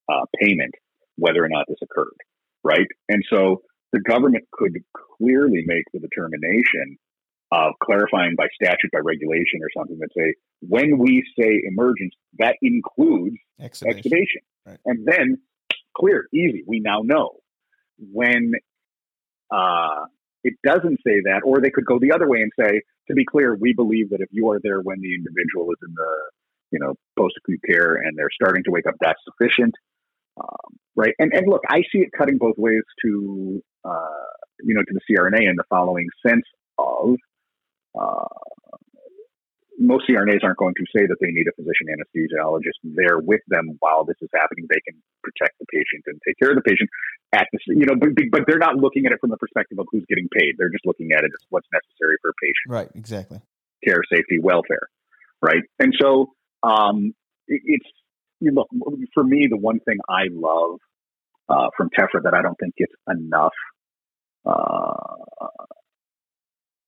[0.09, 0.75] uh, payment
[1.17, 2.15] whether or not this occurred?
[2.63, 2.87] Right.
[3.09, 4.77] And so the government could
[5.17, 6.97] clearly make the determination
[7.51, 12.55] of clarifying by statute, by regulation, or something that say when we say emergence, that
[12.61, 14.43] includes extubation.
[14.65, 14.79] Right.
[14.85, 15.37] and then
[15.95, 16.63] clear, easy.
[16.67, 17.37] We now know
[17.99, 18.51] when
[19.49, 20.05] uh,
[20.47, 23.25] it doesn't say that, or they could go the other way and say, to be
[23.25, 26.13] clear, we believe that if you are there when the individual is in the
[26.71, 29.73] you know post acute care and they're starting to wake up, that's sufficient.
[30.39, 31.13] Um, right.
[31.19, 34.27] And, and look, I see it cutting both ways to, uh,
[34.63, 36.45] you know, to the CRNA in the following sense
[36.77, 37.15] of
[37.99, 38.25] uh,
[39.77, 43.77] most CRNAs aren't going to say that they need a physician anesthesiologist there with them
[43.79, 44.65] while this is happening.
[44.69, 46.89] They can protect the patient and take care of the patient
[47.33, 49.85] at the, you know, but, but they're not looking at it from the perspective of
[49.91, 50.55] who's getting paid.
[50.57, 52.67] They're just looking at it as what's necessary for a patient.
[52.69, 52.89] Right.
[52.95, 53.41] Exactly.
[53.85, 54.89] Care, safety, welfare.
[55.41, 55.63] Right.
[55.79, 57.13] And so, um,
[57.47, 57.89] it, it's,
[58.39, 58.67] you look
[59.13, 60.79] for me, the one thing I love
[61.49, 63.53] uh, from Tefra that I don't think gets enough
[64.45, 65.17] uh,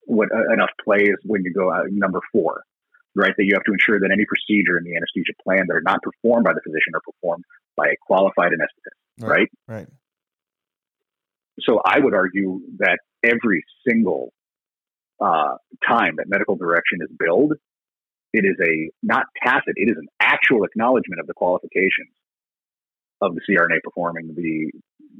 [0.09, 2.63] what uh, enough play is when you go out number four,
[3.15, 3.33] right?
[3.37, 6.01] That you have to ensure that any procedure in the anesthesia plan that are not
[6.01, 7.43] performed by the physician are performed
[7.75, 9.49] by a qualified anesthetist, right?
[9.67, 9.77] Right.
[9.79, 9.87] right.
[11.61, 14.31] So I would argue that every single
[15.19, 15.55] uh,
[15.85, 17.53] time that medical direction is billed,
[18.33, 22.13] it is a not tacit, it is an actual acknowledgement of the qualifications
[23.21, 24.71] of the CRNA performing the,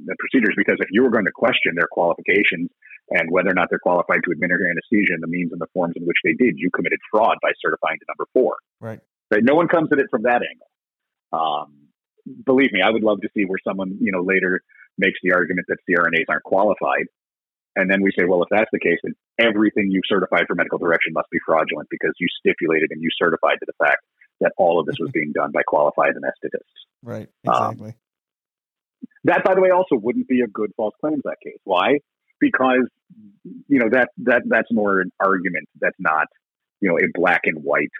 [0.06, 0.54] the procedures.
[0.56, 2.70] Because if you were going to question their qualifications
[3.10, 5.94] and whether or not they're qualified to administer anesthesia and the means and the forms
[5.96, 8.56] in which they did, you committed fraud by certifying to number four.
[8.80, 9.00] Right.
[9.30, 9.44] Right.
[9.44, 10.70] No one comes at it from that angle.
[11.32, 11.88] Um,
[12.44, 14.62] believe me, I would love to see where someone, you know, later
[14.98, 17.06] makes the argument that CRNAs aren't qualified
[17.76, 20.78] And then we say, well, if that's the case, then everything you certified for medical
[20.78, 24.02] direction must be fraudulent because you stipulated and you certified to the fact
[24.40, 26.80] that all of this was being done by qualified anesthetists.
[27.02, 27.28] Right.
[27.44, 27.90] Exactly.
[27.90, 27.94] Um,
[29.24, 31.60] that, by the way, also wouldn't be a good false claims act case.
[31.64, 31.98] Why?
[32.40, 32.88] Because
[33.68, 36.26] you know that that that's more an argument that's not
[36.80, 37.90] you know a black and white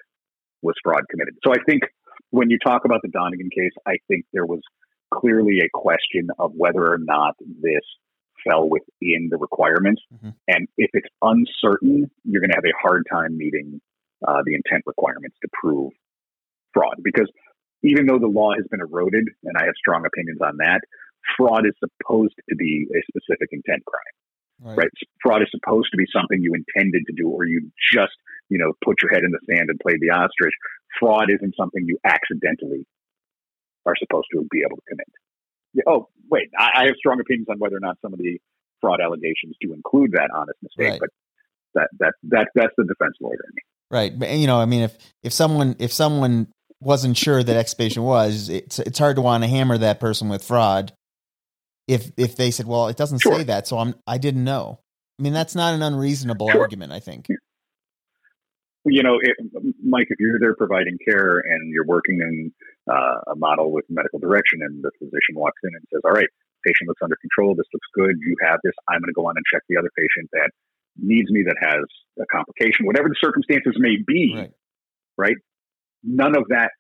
[0.62, 1.34] was fraud committed.
[1.45, 1.82] So I think
[2.30, 4.61] when you talk about the Donegan case, I think there was
[5.12, 7.82] clearly a question of whether or not this
[8.47, 10.03] fell within the requirements.
[10.14, 10.30] Mm-hmm.
[10.49, 13.80] And if it's uncertain, you're going to have a hard time meeting
[14.26, 15.93] uh, the intent requirements to prove
[16.72, 16.97] fraud.
[17.03, 17.28] Because
[17.82, 20.80] even though the law has been eroded, and I have strong opinions on that,
[21.36, 24.14] fraud is supposed to be a specific intent crime.
[24.62, 24.76] Right.
[24.76, 24.90] right.
[25.22, 28.12] Fraud is supposed to be something you intended to do, or you just,
[28.48, 30.54] you know, put your head in the sand and play the ostrich.
[30.98, 32.86] Fraud isn't something you accidentally
[33.86, 35.06] are supposed to be able to commit.
[35.72, 38.38] Yeah, oh, wait, I, I, have strong opinions on whether or not some of the
[38.80, 41.00] fraud allegations do include that honest mistake, right.
[41.00, 41.08] but
[41.74, 43.62] that that that that's the defense lawyer in me.
[43.90, 46.48] Right, but you know, I mean, if if someone if someone
[46.80, 50.42] wasn't sure that extubation was, it's it's hard to want to hammer that person with
[50.42, 50.92] fraud.
[51.91, 53.36] If if they said, well, it doesn't sure.
[53.36, 54.78] say that, so I'm I didn't know.
[55.18, 56.61] I mean, that's not an unreasonable sure.
[56.61, 56.93] argument.
[56.93, 57.26] I think.
[58.86, 59.36] You know, it,
[59.84, 62.53] Mike, if you're there providing care and you're working in
[62.91, 66.30] uh, a model with medical direction, and the physician walks in and says, "All right,
[66.64, 67.55] patient looks under control.
[67.55, 68.16] This looks good.
[68.20, 68.72] You have this.
[68.88, 70.51] I'm going to go on and check the other patient that
[70.97, 71.84] needs me, that has
[72.18, 74.53] a complication, whatever the circumstances may be." Right.
[75.18, 75.36] right?
[76.03, 76.70] None of that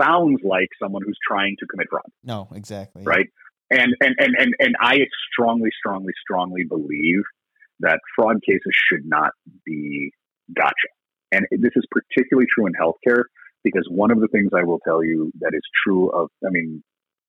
[0.00, 2.02] sounds like someone who's trying to commit fraud.
[2.24, 3.02] No, exactly.
[3.04, 3.26] Right.
[3.70, 4.98] And and and and and I
[5.32, 7.22] strongly, strongly, strongly believe
[7.80, 9.32] that fraud cases should not
[9.64, 10.10] be
[10.54, 10.88] gotcha.
[11.30, 13.24] And this is particularly true in healthcare
[13.62, 16.82] because one of the things I will tell you that is true of, I mean,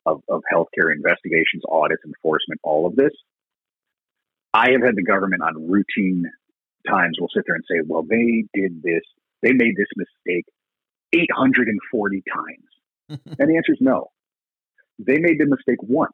[0.05, 3.11] of, of healthcare investigations, audits, enforcement, all of this.
[4.53, 6.23] I have had the government on routine
[6.87, 9.03] times will sit there and say, well, they did this,
[9.43, 10.45] they made this mistake
[11.13, 13.19] 840 times.
[13.39, 14.07] and the answer is no.
[14.97, 16.13] They made the mistake once.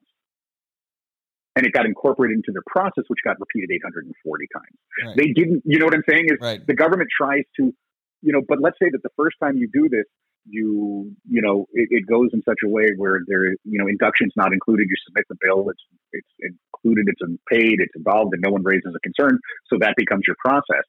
[1.55, 4.65] And it got incorporated into their process, which got repeated 840 times.
[5.05, 5.15] Right.
[5.15, 6.25] They didn't, you know what I'm saying?
[6.25, 6.65] Is right.
[6.65, 7.73] the government tries to
[8.21, 10.05] you know, but let's say that the first time you do this,
[10.47, 14.33] you you know it, it, goes in such a way where there you know induction's
[14.35, 15.81] not included you submit the bill it's
[16.11, 20.21] it's included it's paid it's involved and no one raises a concern so that becomes
[20.27, 20.85] your process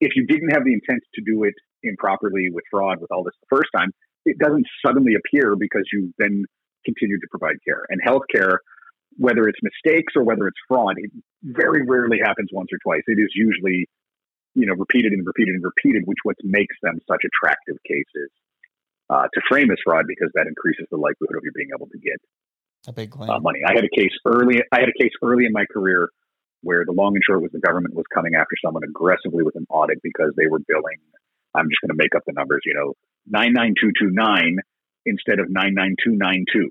[0.00, 3.32] if you didn't have the intent to do it improperly with fraud with all this
[3.40, 3.90] the first time
[4.26, 6.44] it doesn't suddenly appear because you then
[6.84, 8.58] continued to provide care and healthcare
[9.20, 11.10] whether it's mistakes or whether it's fraud it
[11.42, 13.86] very rarely happens once or twice it is usually
[14.54, 18.30] you know, repeated and repeated and repeated, which what makes them such attractive cases
[19.08, 21.98] uh, to frame as fraud because that increases the likelihood of you being able to
[21.98, 22.18] get
[22.88, 23.30] a big claim.
[23.30, 23.60] Uh, money.
[23.66, 24.62] I had a case early.
[24.72, 26.08] I had a case early in my career
[26.62, 29.66] where the long and short was the government was coming after someone aggressively with an
[29.70, 30.98] audit because they were billing.
[31.54, 32.62] I'm just going to make up the numbers.
[32.64, 32.94] You know,
[33.26, 34.58] nine nine two two nine
[35.06, 36.70] instead of nine nine two nine two.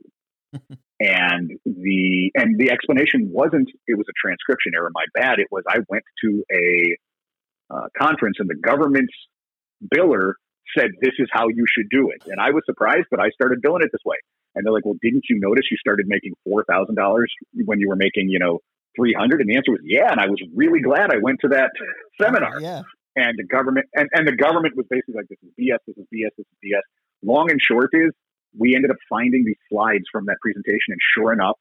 [1.00, 5.64] and the and the explanation wasn't it was a transcription error my bad it was
[5.70, 6.96] i went to a
[7.70, 9.14] uh, conference, and the government's
[9.94, 10.34] biller
[10.78, 12.24] said, This is how you should do it.
[12.26, 14.18] And I was surprised, but I started billing it this way.
[14.56, 16.96] And they're like, Well, didn't you notice you started making $4,000
[17.66, 18.60] when you were making, you know,
[18.98, 20.12] 300 And the answer was, Yeah.
[20.12, 21.70] And I was really glad I went to that
[22.20, 22.60] seminar.
[22.60, 22.82] Yeah.
[23.16, 26.08] And the government, and, and the government was basically like, This is BS, this is
[26.14, 26.86] BS, this is BS.
[27.22, 28.12] Long and short is,
[28.58, 30.90] we ended up finding these slides from that presentation.
[30.90, 31.58] And sure enough,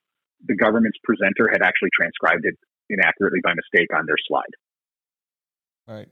[0.47, 2.55] the government's presenter had actually transcribed it
[2.89, 4.55] inaccurately by mistake on their slide.
[5.86, 6.09] Right.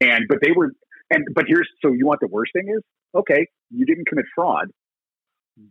[0.00, 0.72] And but they were
[1.10, 2.82] and but here's so you want the worst thing is
[3.14, 4.68] okay you didn't commit fraud,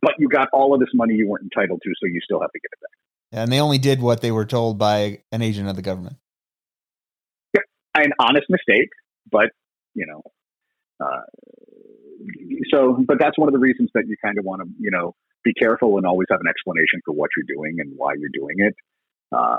[0.02, 2.52] but you got all of this money you weren't entitled to, so you still have
[2.52, 3.42] to give it back.
[3.42, 6.18] and they only did what they were told by an agent of the government.
[7.54, 7.62] Yeah,
[7.96, 8.90] an honest mistake,
[9.32, 9.50] but
[9.94, 10.22] you know,
[11.00, 11.22] uh,
[12.76, 15.16] so but that's one of the reasons that you kind of want to you know
[15.46, 18.56] be careful and always have an explanation for what you're doing and why you're doing
[18.58, 18.74] it,
[19.32, 19.58] uh,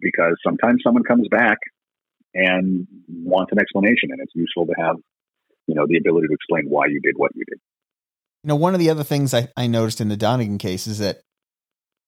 [0.00, 1.58] because sometimes someone comes back
[2.32, 4.10] and wants an explanation.
[4.12, 4.96] And it's useful to have,
[5.66, 7.58] you know, the ability to explain why you did what you did.
[8.44, 10.98] You know, one of the other things I, I noticed in the Donegan case is
[11.00, 11.20] that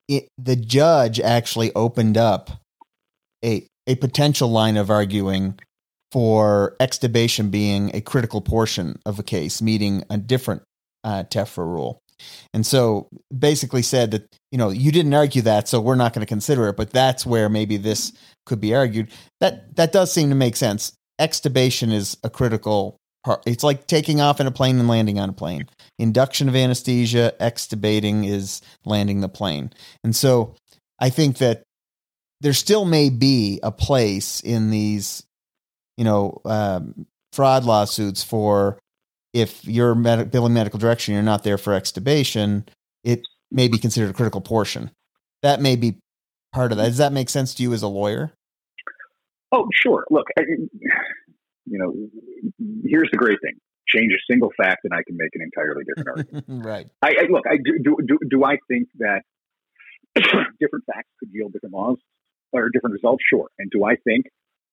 [0.08, 2.50] it, the judge actually opened up
[3.44, 5.58] a a potential line of arguing
[6.16, 10.62] for extubation being a critical portion of a case, meeting a different
[11.04, 12.00] uh, TEFRA rule.
[12.54, 16.24] And so basically said that, you know, you didn't argue that, so we're not going
[16.24, 18.14] to consider it, but that's where maybe this
[18.46, 19.12] could be argued.
[19.40, 20.94] That that does seem to make sense.
[21.20, 23.42] Extubation is a critical part.
[23.44, 25.66] It's like taking off in a plane and landing on a plane.
[25.98, 29.70] Induction of anesthesia, extubating is landing the plane.
[30.02, 30.54] And so
[30.98, 31.62] I think that
[32.40, 35.22] there still may be a place in these,
[35.96, 38.78] you know, um, fraud lawsuits for
[39.32, 42.66] if you're med- billing medical direction, you're not there for extubation,
[43.04, 44.90] it may be considered a critical portion.
[45.42, 45.98] That may be
[46.52, 46.86] part of that.
[46.86, 48.32] Does that make sense to you as a lawyer?
[49.52, 50.06] Oh, sure.
[50.10, 50.42] Look, I,
[51.66, 51.94] you know,
[52.84, 53.54] here's the great thing:
[53.86, 56.44] change a single fact, and I can make an entirely different argument.
[56.66, 56.86] right.
[57.02, 57.44] I, I look.
[57.48, 57.96] I do, do.
[58.06, 59.20] Do do I think that
[60.60, 61.98] different facts could yield different laws
[62.52, 63.22] or different results?
[63.28, 63.48] Sure.
[63.58, 64.26] And do I think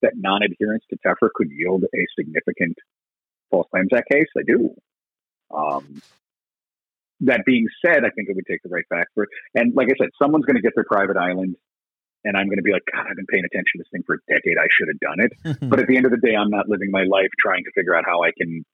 [0.04, 2.76] that non-adherence to TEFRA could yield a significant
[3.50, 4.28] false claims act case?
[4.38, 4.74] I do.
[5.54, 6.02] Um,
[7.20, 9.30] that being said, I think it would take the right facts for it.
[9.54, 11.56] And like I said, someone's going to get their private island
[12.24, 14.16] and I'm going to be like, God, I've been paying attention to this thing for
[14.16, 14.56] a decade.
[14.58, 15.60] I should have done it.
[15.68, 17.94] but at the end of the day, I'm not living my life trying to figure
[17.94, 18.64] out how I can,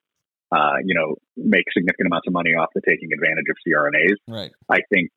[0.52, 4.16] uh, you know, make significant amounts of money off the taking advantage of CRNAs.
[4.28, 4.52] Right.
[4.68, 5.10] I think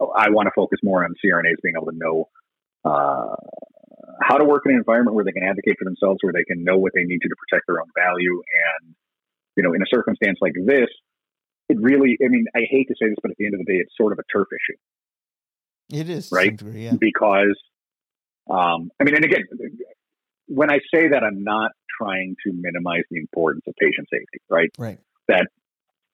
[0.00, 2.28] I want to focus more on CRNAs being able to know
[2.84, 3.36] uh,
[4.22, 6.64] how to work in an environment where they can advocate for themselves, where they can
[6.64, 8.42] know what they need to to protect their own value.
[8.80, 8.94] And,
[9.56, 10.88] you know, in a circumstance like this,
[11.68, 13.64] it really, I mean, I hate to say this, but at the end of the
[13.64, 14.78] day, it's sort of a turf issue.
[16.00, 16.94] It is right degree, yeah.
[16.98, 17.56] because
[18.50, 19.44] um, I mean, and again,
[20.46, 24.70] when I say that, I'm not trying to minimize the importance of patient safety, right?
[24.78, 24.98] Right.
[25.28, 25.48] That,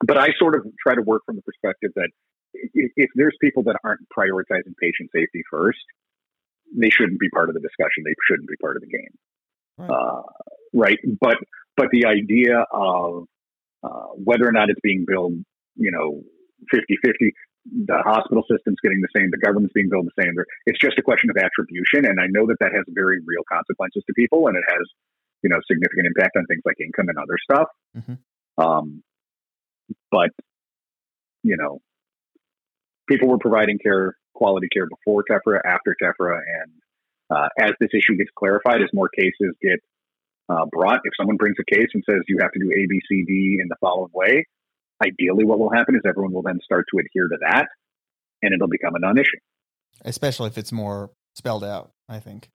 [0.04, 2.08] but I sort of try to work from the perspective that
[2.54, 5.78] if, if there's people that aren't prioritizing patient safety first,
[6.76, 8.04] they shouldn't be part of the discussion.
[8.04, 9.14] They shouldn't be part of the game,
[9.78, 9.90] Right.
[9.90, 10.22] Uh,
[10.72, 10.98] right?
[11.20, 11.36] But
[11.76, 13.24] but the idea of
[13.82, 15.34] uh, whether or not it's being billed,
[15.76, 16.22] you know,
[16.72, 17.32] 50-50,
[17.86, 20.34] the hospital system's getting the same, the government's being billed the same.
[20.66, 24.04] It's just a question of attribution, and I know that that has very real consequences
[24.06, 24.84] to people, and it has,
[25.42, 27.68] you know, significant impact on things like income and other stuff.
[27.96, 28.18] Mhm.
[28.58, 29.02] Um,
[30.10, 30.30] but
[31.42, 31.80] you know,
[33.12, 36.72] people were providing care, quality care before TEFRA, after TEFRA, and
[37.30, 39.80] uh, as this issue gets clarified, as more cases get
[40.48, 43.00] uh, brought, if someone brings a case and says you have to do A, B,
[43.08, 44.46] C, D in the following way,
[45.04, 47.66] ideally what will happen is everyone will then start to adhere to that
[48.42, 49.38] and it'll become a non-issue.
[50.04, 52.50] Especially if it's more spelled out, I think.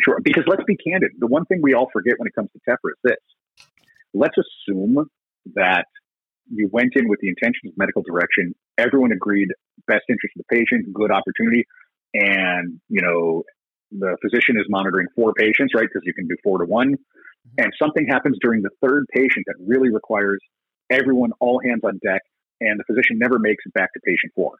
[0.00, 0.18] Sure.
[0.22, 1.12] Because let's be candid.
[1.18, 3.66] The one thing we all forget when it comes to TEFRA is this.
[4.12, 5.08] Let's assume
[5.54, 5.86] that
[6.50, 8.54] you went in with the intention of medical direction.
[8.78, 9.48] Everyone agreed
[9.86, 11.64] best interest of the patient, good opportunity.
[12.14, 13.44] And, you know,
[13.90, 15.86] the physician is monitoring four patients, right?
[15.92, 16.94] Because you can do four to one.
[16.94, 17.64] Mm-hmm.
[17.64, 20.40] And something happens during the third patient that really requires
[20.90, 22.22] everyone, all hands on deck,
[22.60, 24.56] and the physician never makes it back to patient four.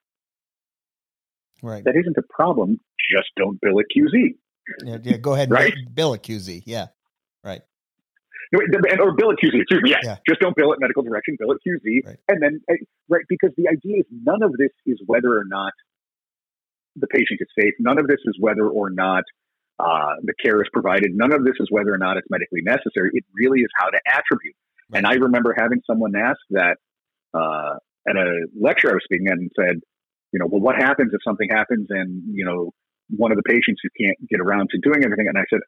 [1.62, 1.85] Right.
[1.85, 2.79] That isn't a problem.
[3.11, 4.35] Just don't bill it QZ.
[4.85, 5.75] Yeah, yeah go ahead and Right?
[5.93, 6.62] bill a QZ.
[6.67, 6.89] Yeah.
[7.43, 7.62] Right.
[8.53, 9.61] Or bill it QZ.
[9.61, 9.90] Excuse me.
[9.90, 9.99] Yeah.
[10.03, 10.16] Yeah.
[10.28, 11.36] Just don't bill it medical direction.
[11.38, 12.07] Bill it QZ.
[12.07, 12.16] Right.
[12.28, 12.61] And then,
[13.09, 15.72] right, because the idea is none of this is whether or not
[16.97, 17.74] the patient is safe.
[17.78, 19.24] None of this is whether or not
[19.78, 21.11] uh, the care is provided.
[21.14, 23.11] None of this is whether or not it's medically necessary.
[23.12, 24.55] It really is how to attribute.
[24.92, 26.76] And I remember having someone ask that
[27.32, 27.74] uh,
[28.09, 29.80] at a lecture I was speaking at and said,
[30.32, 32.72] you know, well, what happens if something happens and, you know,
[33.17, 35.29] one of the patients who can't get around to doing everything?
[35.29, 35.61] And I said,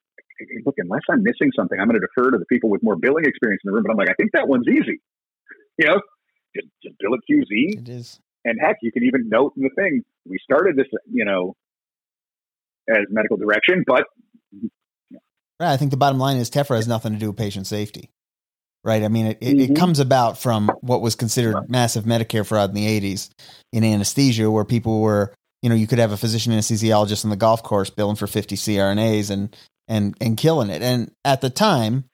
[0.65, 3.25] look, unless I'm missing something, I'm going to defer to the people with more billing
[3.25, 3.85] experience in the room.
[3.87, 5.01] But I'm like, I think that one's easy.
[5.79, 6.01] You know,
[6.55, 7.81] just, just bill it QZ.
[7.81, 8.21] It is.
[8.45, 11.55] And heck, you can even note in the thing, we started this, you know,
[12.89, 14.05] as medical direction, but
[15.59, 15.73] Right.
[15.73, 18.11] I think the bottom line is TEFRA has nothing to do with patient safety.
[18.85, 19.03] Right.
[19.03, 19.75] I mean, it, it, it mm-hmm.
[19.75, 23.31] comes about from what was considered massive Medicare fraud in the 80s
[23.73, 27.37] in anesthesia, where people were, you know, you could have a physician anesthesiologist on the
[27.37, 29.57] golf course billing for 50 CRNAs and,
[29.89, 30.83] and, and killing it.
[30.83, 32.05] And at the time,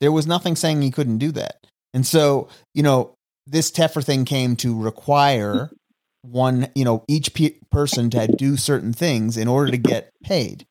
[0.00, 1.66] there was nothing saying you couldn't do that.
[1.94, 3.14] And so, you know,
[3.46, 5.70] this TEFRA thing came to require
[6.22, 10.66] one, you know, each pe- person to do certain things in order to get paid.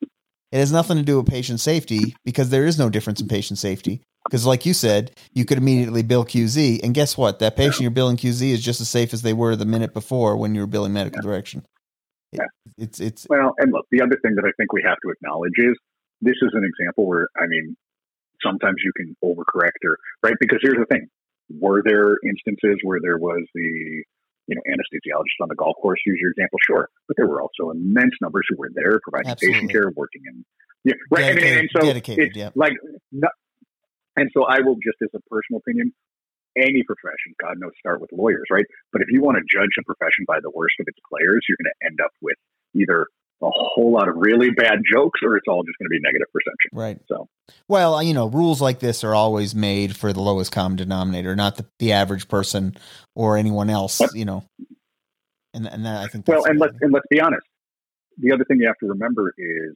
[0.52, 3.58] It has nothing to do with patient safety because there is no difference in patient
[3.58, 4.00] safety.
[4.24, 7.38] Because, like you said, you could immediately bill QZ, and guess what?
[7.38, 10.36] That patient you're billing QZ is just as safe as they were the minute before
[10.36, 11.64] when you were billing medical direction.
[12.32, 12.46] Yeah.
[12.76, 15.56] It's it's Well, and look, the other thing that I think we have to acknowledge
[15.56, 15.74] is
[16.20, 17.76] this is an example where, I mean,
[18.42, 20.34] sometimes you can overcorrect or, right?
[20.40, 21.08] Because here's the thing.
[21.48, 24.04] Were there instances where there was the,
[24.46, 26.88] you know, anesthesiologist on the golf course, use your example, sure.
[27.06, 30.44] But there were also immense numbers who were there providing patient care, working in,
[30.84, 31.24] yeah, right.
[31.24, 32.52] I mean, Dedicated- and so dedicated, it's yep.
[32.54, 32.72] like,
[33.12, 33.28] no,
[34.16, 35.92] and so I will just as a personal opinion,
[36.56, 38.64] any profession, God knows, start with lawyers, right?
[38.92, 41.58] But if you want to judge a profession by the worst of its players, you're
[41.62, 42.36] going to end up with
[42.74, 43.06] either
[43.40, 46.26] a whole lot of really bad jokes or it's all just going to be negative
[46.32, 46.70] perception.
[46.72, 46.98] right.
[47.06, 47.28] So,
[47.68, 51.56] Well, you know, rules like this are always made for the lowest common denominator, not
[51.56, 52.76] the, the average person
[53.14, 54.00] or anyone else.
[54.00, 54.10] Yep.
[54.14, 54.44] You know,
[55.54, 56.26] and and that, I think.
[56.26, 57.46] well, and let's and let's be honest.
[58.18, 59.74] the other thing you have to remember is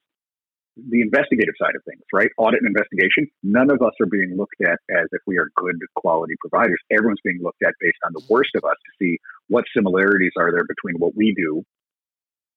[0.77, 2.31] the investigative side of things, right?
[2.39, 3.29] Audit and investigation.
[3.43, 6.81] None of us are being looked at as if we are good quality providers.
[6.91, 9.19] Everyone's being looked at based on the worst of us to see
[9.49, 11.63] what similarities are there between what we do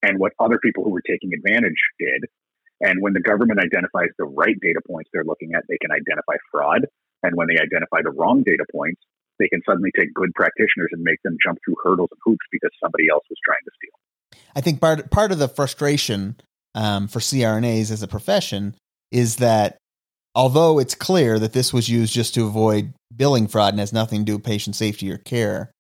[0.02, 2.24] and what other people who were taking advantage did.
[2.82, 6.36] And when the government identifies the right data points they're looking at, they can identify
[6.52, 6.88] fraud.
[7.24, 9.02] And when they identify the wrong data points,
[9.40, 12.72] they can suddenly take good practitioners and make them jump through hurdles and hoops because
[12.82, 14.42] somebody else was trying to steal.
[14.56, 16.38] I think part part of the frustration
[16.76, 18.76] um, for CRNAs as a profession
[19.12, 19.78] is that
[20.36, 24.22] although it's clear that this was used just to avoid billing fraud and has nothing
[24.22, 25.72] to do with patient safety or care,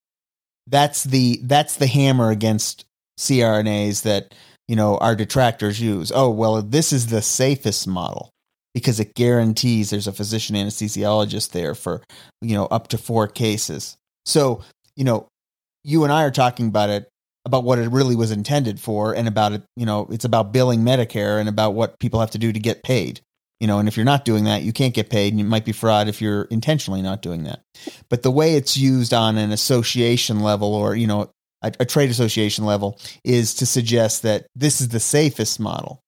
[0.67, 2.85] that's the that's the hammer against
[3.19, 4.33] CRNAs that
[4.67, 6.11] you know our detractors use.
[6.15, 8.31] Oh well, this is the safest model
[8.73, 12.01] because it guarantees there's a physician anesthesiologist there for
[12.41, 13.97] you know up to four cases.
[14.25, 14.63] So
[14.95, 15.27] you know,
[15.83, 17.09] you and I are talking about it
[17.45, 20.81] about what it really was intended for and about it, you know, it's about billing
[20.81, 23.21] Medicare and about what people have to do to get paid.
[23.59, 25.63] You know, and if you're not doing that, you can't get paid and it might
[25.63, 27.61] be fraud if you're intentionally not doing that.
[28.09, 31.31] But the way it's used on an association level or, you know,
[31.61, 36.01] a, a trade association level is to suggest that this is the safest model.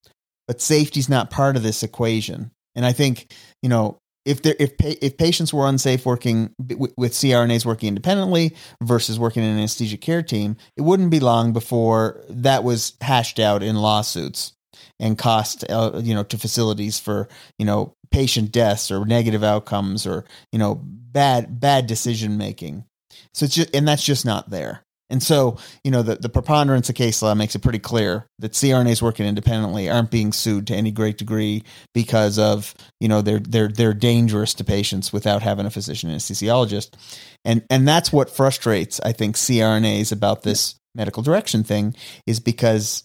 [0.46, 2.50] But safety's not part of this equation.
[2.74, 3.32] And I think,
[3.62, 3.98] you know,
[4.28, 9.18] if there if pa- if patients were unsafe working w- with CRNAs working independently versus
[9.18, 13.62] working in an anesthesia care team, it wouldn't be long before that was hashed out
[13.62, 14.52] in lawsuits
[15.00, 20.06] and cost uh, you know to facilities for you know patient deaths or negative outcomes
[20.06, 22.84] or you know bad bad decision making.
[23.32, 24.84] So it's just, and that's just not there.
[25.10, 28.52] And so, you know, the, the preponderance of case law makes it pretty clear that
[28.52, 33.38] CRNAs working independently aren't being sued to any great degree because of, you know, they're
[33.38, 36.90] they're they're dangerous to patients without having a physician and anesthesiologist.
[37.44, 41.94] And and that's what frustrates, I think, CRNAs about this medical direction thing
[42.26, 43.04] is because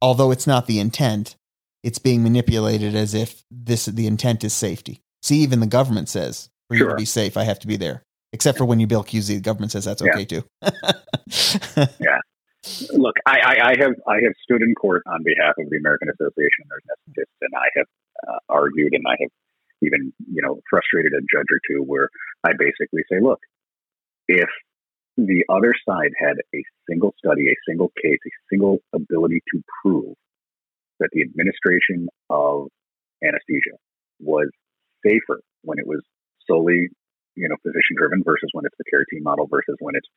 [0.00, 1.34] although it's not the intent,
[1.82, 5.00] it's being manipulated as if this the intent is safety.
[5.22, 6.86] See, even the government says for sure.
[6.86, 9.26] you to be safe, I have to be there except for when you bill QZ,
[9.26, 10.42] the government says that's okay too.
[12.00, 12.20] yeah.
[12.92, 16.08] Look, I, I, I, have I have stood in court on behalf of the American
[16.10, 17.86] Association of Nurse Anesthetists, and I have
[18.28, 19.30] uh, argued, and I have
[19.82, 22.10] even you know frustrated a judge or two, where
[22.44, 23.40] I basically say, look,
[24.28, 24.48] if
[25.16, 30.14] the other side had a single study, a single case, a single ability to prove
[30.98, 32.68] that the administration of
[33.24, 33.76] anesthesia
[34.20, 34.50] was
[35.04, 36.00] safer when it was
[36.46, 36.88] solely
[37.36, 40.08] you know, physician driven versus when it's the care team model versus when it's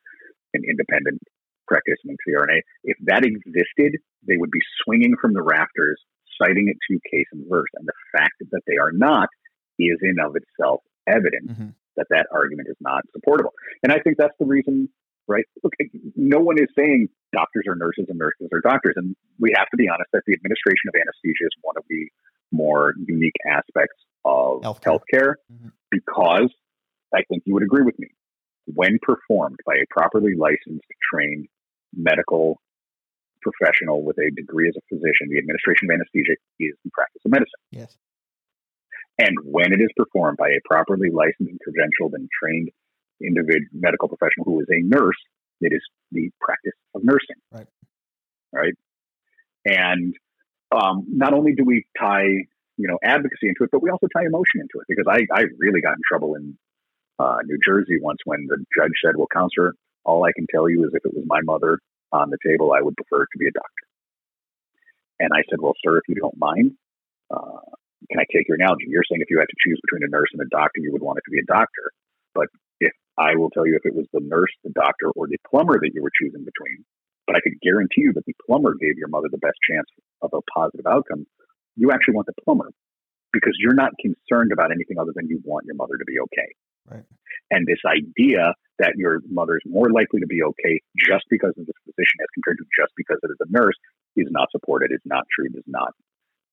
[0.53, 1.21] an independent
[1.67, 2.59] practice practicing CRNA.
[2.83, 5.99] If that existed, they would be swinging from the rafters,
[6.41, 7.69] citing it to case and verse.
[7.75, 9.29] And the fact that they are not
[9.79, 11.69] is in of itself evidence mm-hmm.
[11.97, 13.51] that that argument is not supportable.
[13.81, 14.89] And I think that's the reason,
[15.27, 15.45] right?
[15.63, 15.73] Look,
[16.15, 18.93] no one is saying doctors are nurses and nurses are doctors.
[18.95, 22.07] And we have to be honest that the administration of anesthesia is one of the
[22.51, 25.69] more unique aspects of healthcare, healthcare mm-hmm.
[25.89, 26.53] because
[27.13, 28.07] I think you would agree with me.
[28.65, 31.47] When performed by a properly licensed, trained
[31.95, 32.59] medical
[33.41, 37.31] professional with a degree as a physician, the administration of anesthesia is the practice of
[37.31, 37.63] medicine.
[37.71, 37.97] Yes.
[39.19, 42.69] And when it is performed by a properly licensed and credentialed and trained
[43.21, 45.19] individual medical professional who is a nurse,
[45.61, 47.37] it is the practice of nursing.
[47.51, 47.67] Right.
[48.51, 48.73] Right.
[49.65, 50.15] And
[50.71, 52.25] um, not only do we tie,
[52.77, 55.45] you know, advocacy into it, but we also tie emotion into it because I, I
[55.59, 56.57] really got in trouble in
[57.19, 60.83] uh, New Jersey once when the judge said, Well, counselor, all I can tell you
[60.85, 61.79] is if it was my mother
[62.11, 63.85] on the table, I would prefer to be a doctor.
[65.19, 66.73] And I said, Well, sir, if you don't mind,
[67.31, 67.63] uh,
[68.09, 68.85] can I take your analogy?
[68.87, 71.01] You're saying if you had to choose between a nurse and a doctor, you would
[71.01, 71.91] want it to be a doctor.
[72.35, 72.47] But
[72.79, 75.79] if I will tell you if it was the nurse, the doctor, or the plumber
[75.79, 76.83] that you were choosing between,
[77.25, 79.87] but I could guarantee you that the plumber gave your mother the best chance
[80.21, 81.25] of a positive outcome,
[81.75, 82.69] you actually want the plumber
[83.31, 86.53] because you're not concerned about anything other than you want your mother to be okay.
[86.89, 87.03] Right.
[87.51, 91.65] And this idea that your mother is more likely to be okay just because of
[91.65, 93.77] this position as compared to just because it is a nurse
[94.15, 95.93] is not supported, is not true, is not.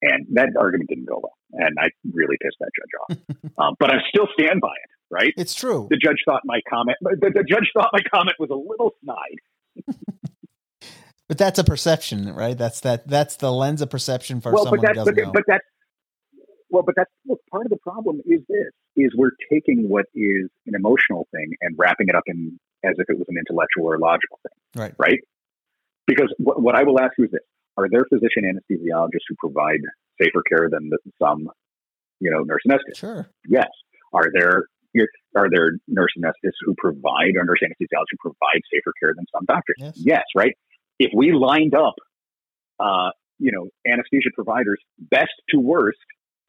[0.03, 1.37] And that argument didn't go well.
[1.53, 3.51] And I really pissed that judge off.
[3.59, 5.33] um, but I still stand by it, right?
[5.37, 5.89] It's true.
[5.91, 9.97] The judge thought my comment, the, the judge thought my comment was a little snide.
[11.29, 12.57] but that's a perception, right?
[12.57, 13.07] That's that.
[13.07, 15.33] That's the lens of perception for well, someone but that, who doesn't but, know.
[15.33, 15.65] But that's
[16.71, 17.41] well, but that's look.
[17.51, 21.75] Part of the problem is this: is we're taking what is an emotional thing and
[21.79, 24.83] wrapping it up in as if it was an intellectual or logical thing.
[24.83, 24.95] Right.
[24.99, 25.21] Right.
[26.07, 27.41] Because what, what I will ask you is this:
[27.77, 29.81] Are there physician anesthesiologists who provide
[30.21, 31.49] safer care than the, some,
[32.21, 32.99] you know, nurse anesthetists?
[32.99, 33.31] Sure.
[33.49, 33.69] Yes.
[34.13, 34.65] Are there
[35.37, 39.45] are there nurse anesthetists who provide or nurse anesthesiologists who provide safer care than some
[39.47, 39.77] doctors?
[39.79, 39.95] Yes.
[39.97, 40.53] yes right.
[40.99, 41.95] If we lined up
[42.81, 43.11] uh,
[43.41, 45.99] you know, anesthesia providers, best to worst,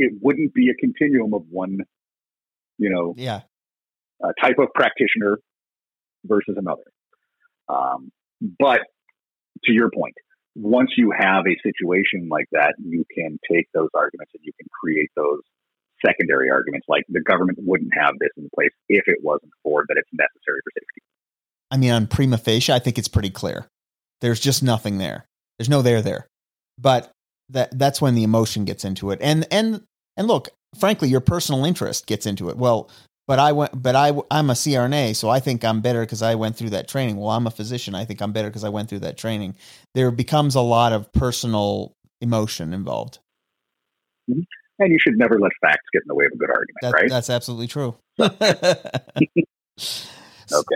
[0.02, 1.80] it wouldn't be a continuum of one,
[2.78, 3.42] you know, yeah,
[4.24, 5.40] uh, type of practitioner
[6.26, 6.84] versus another.
[7.70, 8.12] Um,
[8.60, 8.82] but
[9.66, 10.16] to your point,
[10.56, 14.68] once you have a situation like that, you can take those arguments and you can
[14.82, 15.42] create those
[16.06, 19.98] secondary arguments like the government wouldn't have this in place if it wasn't for that
[19.98, 21.02] it's necessary for safety.
[21.70, 23.68] I mean, on prima facie, I think it's pretty clear.
[24.20, 25.26] There's just nothing there.
[25.58, 26.28] There's no there there.
[26.78, 27.12] But
[27.50, 29.20] that that's when the emotion gets into it.
[29.22, 29.84] And and
[30.18, 30.50] and look,
[30.80, 32.58] frankly, your personal interest gets into it.
[32.58, 32.90] Well,
[33.28, 36.36] but I went, but I I'm a CRNA, so I think I'm better because I
[36.36, 37.18] went through that training.
[37.18, 39.56] Well, I'm a physician, I think I'm better because I went through that training.
[39.94, 43.20] There becomes a lot of personal emotion involved.
[44.30, 44.42] Mm-hmm.
[44.80, 46.94] And you should never let facts get in the way of a good argument, that,
[46.94, 47.10] right?
[47.10, 47.96] That's absolutely true.
[48.20, 49.46] okay.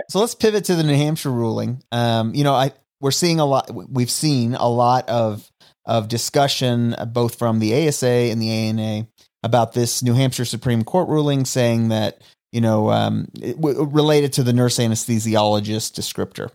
[0.08, 1.82] So let's pivot to the New Hampshire ruling.
[1.90, 3.70] Um, you know, I we're seeing a lot.
[3.74, 5.50] We've seen a lot of
[5.84, 9.06] of discussion, uh, both from the ASA and the ANA,
[9.46, 12.20] about this New Hampshire Supreme Court ruling, saying that
[12.52, 16.50] you know um, w- related to the nurse anesthesiologist descriptor,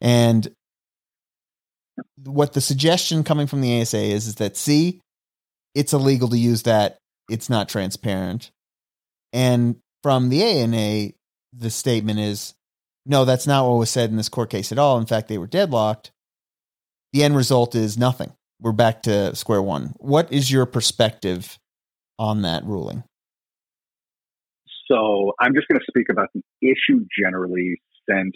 [0.00, 0.52] and
[2.24, 5.00] what the suggestion coming from the ASA is is that see,
[5.74, 6.98] it's illegal to use that.
[7.30, 8.50] It's not transparent,
[9.32, 11.12] and from the ANA,
[11.56, 12.54] the statement is
[13.06, 14.98] no, that's not what was said in this court case at all.
[14.98, 16.10] In fact, they were deadlocked.
[17.12, 18.32] The end result is nothing.
[18.60, 19.94] We're back to square one.
[19.98, 21.58] What is your perspective
[22.18, 23.04] on that ruling?
[24.90, 28.34] So I'm just going to speak about the issue generally since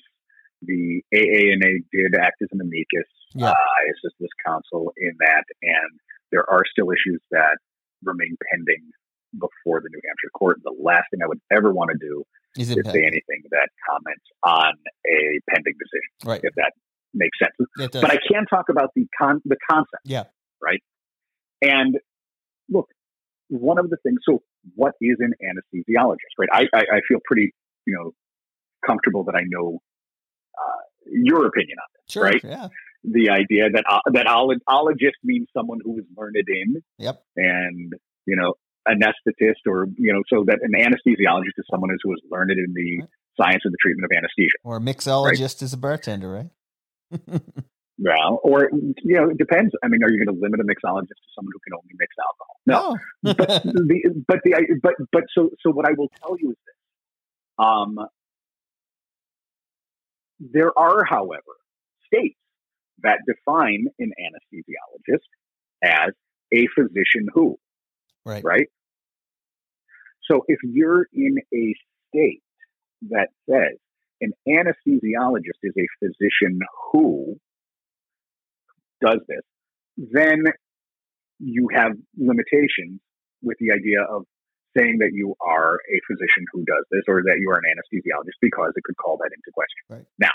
[0.62, 3.08] the AANA did act as an amicus.
[3.34, 3.50] Yeah.
[3.50, 6.00] Uh, I assist this counsel in that, and
[6.32, 7.58] there are still issues that
[8.02, 8.90] remain pending
[9.32, 10.60] before the New Hampshire court.
[10.64, 12.24] The last thing I would ever want to do
[12.56, 14.72] Is is say anything that comments on
[15.06, 16.40] a pending decision, right?
[16.42, 16.72] if that
[17.12, 17.92] makes sense.
[17.92, 20.24] But I can talk about the con- the concept, yeah,
[20.62, 20.80] right?
[21.60, 21.98] And
[22.70, 22.88] look,
[23.49, 24.18] one of the things.
[24.28, 24.42] So,
[24.74, 26.49] what is an anesthesiologist, right?
[26.53, 27.53] I I, I feel pretty,
[27.86, 28.12] you know,
[28.86, 29.78] comfortable that I know
[30.59, 32.22] uh, your opinion on this, sure.
[32.24, 32.40] right?
[32.42, 32.68] Yeah.
[33.05, 37.22] The idea that uh, that ologist means someone who is learned in, Yep.
[37.36, 37.92] and
[38.26, 38.55] you know,
[38.88, 43.01] anesthetist, or you know, so that an anesthesiologist is someone who is learned in the
[43.01, 43.09] Right.
[43.38, 44.57] science of the treatment of anesthesia.
[44.64, 46.51] Or a mixologist is a bartender, right?
[47.99, 49.72] Well, or you know, it depends.
[49.82, 52.14] I mean, are you going to limit a mixologist to someone who can only mix
[52.20, 52.57] alcohol?
[52.66, 52.99] No.
[53.22, 53.34] No.
[53.34, 56.74] but the but the but but so so what I will tell you is this.
[57.59, 57.99] Um,
[60.38, 61.57] there are, however,
[62.07, 62.38] states
[63.03, 65.24] that define an anesthesiologist
[65.82, 66.12] as
[66.53, 67.59] a physician who,
[68.24, 68.44] right.
[68.44, 68.68] right?
[70.30, 71.74] So if you're in a
[72.09, 72.42] state
[73.11, 73.78] that says
[74.20, 76.61] an anesthesiologist is a physician
[76.92, 77.38] who
[79.01, 79.42] does this,
[79.97, 80.44] then
[81.38, 83.01] you have limitations
[83.42, 84.24] with the idea of
[84.76, 88.36] saying that you are a physician who does this or that you are an anesthesiologist
[88.40, 89.80] because it could call that into question.
[89.88, 90.05] Right.
[90.18, 90.32] Now,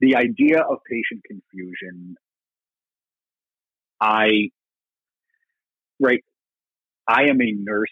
[0.00, 2.16] the idea of patient confusion,
[4.00, 4.50] I,
[6.00, 6.22] right,
[7.06, 7.88] I am a nurse.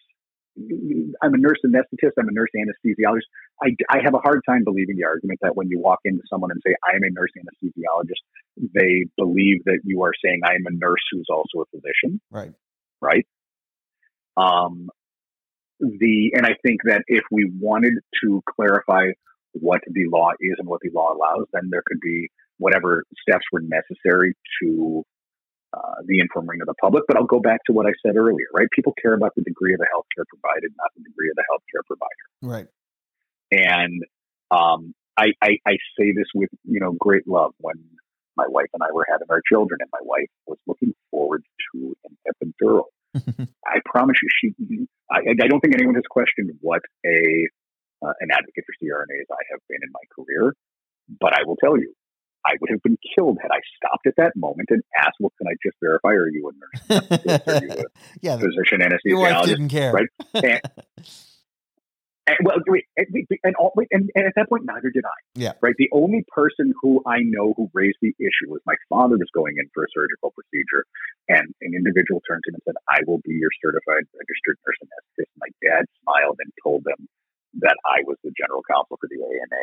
[0.57, 2.13] I'm a nurse anesthetist.
[2.19, 3.27] I'm a nurse anesthesiologist.
[3.63, 6.51] I, I have a hard time believing the argument that when you walk into someone
[6.51, 8.23] and say, I am a nurse anesthesiologist,
[8.75, 12.53] they believe that you are saying, I am a nurse who's also a physician Right.
[13.01, 13.27] right?
[14.37, 14.89] Um,
[15.81, 19.11] the and I think that if we wanted to clarify
[19.53, 22.29] what the law is and what the law allows, then there could be
[22.59, 25.05] whatever steps were necessary to
[25.75, 27.05] uh, the informing of the public.
[27.09, 28.68] But I'll go back to what I said earlier, right?
[28.72, 31.85] People care about the degree of the healthcare provided, not the degree of the healthcare
[31.87, 32.27] provider.
[32.43, 32.68] Right.
[33.51, 34.03] And
[34.51, 37.75] um, I, I, I say this with you know great love when
[38.37, 41.97] my wife and I were having our children, and my wife was looking forward to
[42.05, 42.91] an epidural.
[43.66, 44.87] I promise you, she.
[45.11, 47.47] I, I don't think anyone has questioned what a
[48.03, 50.55] uh, an advocate for CRNAs I have been in my career,
[51.20, 51.95] but I will tell you,
[52.47, 55.49] I would have been killed had I stopped at that moment and asked, "Well, can
[55.49, 56.11] I just verify?
[56.11, 57.03] Are you a nurse?
[57.49, 57.84] Are you a
[58.20, 58.36] yeah.
[58.36, 59.92] physician Your wife anesthesiologist?" didn't care.
[59.92, 60.09] right?
[60.34, 60.45] And,
[62.26, 63.09] and, well, wait, and,
[63.45, 65.18] and, all, wait, and, and at that point, neither did I.
[65.34, 65.53] Yeah.
[65.61, 65.74] Right.
[65.78, 69.55] The only person who I know who raised the issue was my father was going
[69.59, 70.84] in for a surgical procedure,
[71.28, 74.80] and an individual turned to him and said, "I will be your certified registered nurse
[74.84, 77.09] anesthetist." My dad smiled and told them
[77.61, 79.63] that I was the general counsel for the ANA.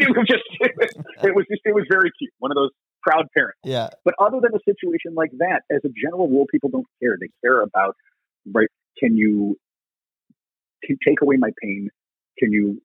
[0.00, 2.32] It was just, it was, just, it was very cute.
[2.38, 2.70] One of those
[3.02, 3.58] proud parents.
[3.64, 3.90] Yeah.
[4.04, 7.16] But other than a situation like that, as a general rule, people don't care.
[7.20, 7.96] They care about,
[8.52, 8.68] right?
[8.98, 9.56] Can you
[10.84, 11.88] can take away my pain?
[12.38, 12.80] Can you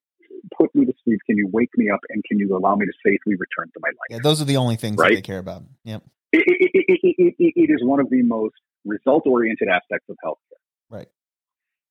[0.56, 1.20] put me to sleep?
[1.26, 2.00] Can you wake me up?
[2.10, 4.10] And can you allow me to safely return to my life?
[4.10, 4.20] Yeah.
[4.22, 5.64] Those are the only things that they care about.
[5.84, 6.04] Yep.
[6.32, 10.60] it, it, it, it is one of the most result oriented aspects of healthcare.
[10.90, 11.08] Right.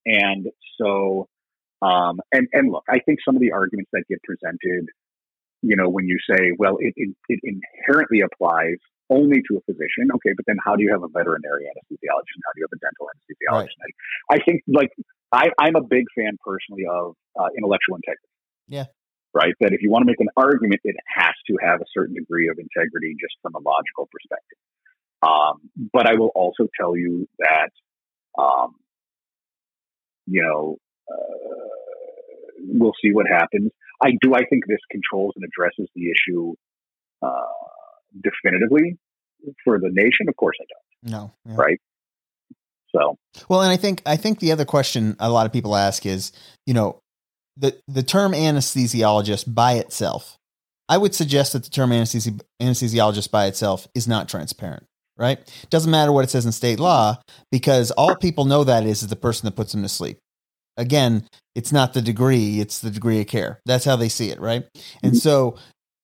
[0.07, 0.47] And
[0.81, 1.29] so,
[1.87, 4.89] um, and, and look, I think some of the arguments that get presented,
[5.63, 8.79] you know, when you say, well, it, it, it inherently applies
[9.11, 10.11] only to a physician.
[10.17, 12.75] Okay, but then how do you have a veterinary anesthesiologist and how do you have
[12.75, 13.79] a dental anesthesiologist?
[13.79, 13.95] Right.
[14.31, 14.91] I, think like
[15.33, 18.35] I, I'm a big fan personally of uh, intellectual integrity.
[18.69, 18.87] Yeah.
[19.33, 19.55] Right.
[19.61, 22.49] That if you want to make an argument, it has to have a certain degree
[22.49, 24.59] of integrity just from a logical perspective.
[25.23, 27.71] Um, but I will also tell you that,
[28.39, 28.75] um,
[30.27, 30.79] you know,
[31.11, 31.76] uh,
[32.59, 33.71] we'll see what happens.
[34.03, 34.35] I do.
[34.35, 36.55] I think this controls and addresses the issue
[37.23, 37.31] uh,
[38.23, 38.99] definitively
[39.65, 40.29] for the nation.
[40.29, 41.13] Of course, I don't.
[41.13, 41.33] No.
[41.47, 41.55] Yeah.
[41.57, 41.81] Right.
[42.95, 46.07] So well, and I think I think the other question a lot of people ask
[46.07, 46.33] is,
[46.67, 47.01] you know,
[47.57, 50.39] the the term anesthesiologist by itself.
[50.89, 54.85] I would suggest that the term anesthesi- anesthesiologist by itself is not transparent.
[55.19, 55.39] Right?
[55.71, 57.19] Doesn't matter what it says in state law
[57.51, 60.19] because all people know that is, is the person that puts them to sleep.
[60.77, 63.61] Again, it's not the degree; it's the degree of care.
[63.67, 64.65] That's how they see it, right?
[65.03, 65.19] And mm-hmm.
[65.19, 65.57] so,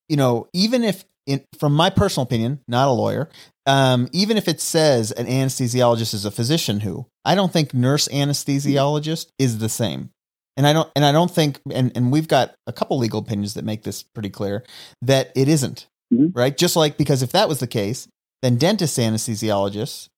[0.09, 3.29] you know, even if in, from my personal opinion, not a lawyer,
[3.67, 8.09] um, even if it says an anesthesiologist is a physician who, I don't think nurse
[8.09, 10.11] anesthesiologist is the same.
[10.57, 13.55] And I don't, and I don't think, and, and we've got a couple legal opinions
[13.55, 14.65] that make this pretty clear
[15.01, 16.37] that it isn't, mm-hmm.
[16.37, 16.57] right?
[16.57, 18.09] Just like, because if that was the case,
[18.43, 20.09] then dentist anesthesiologists,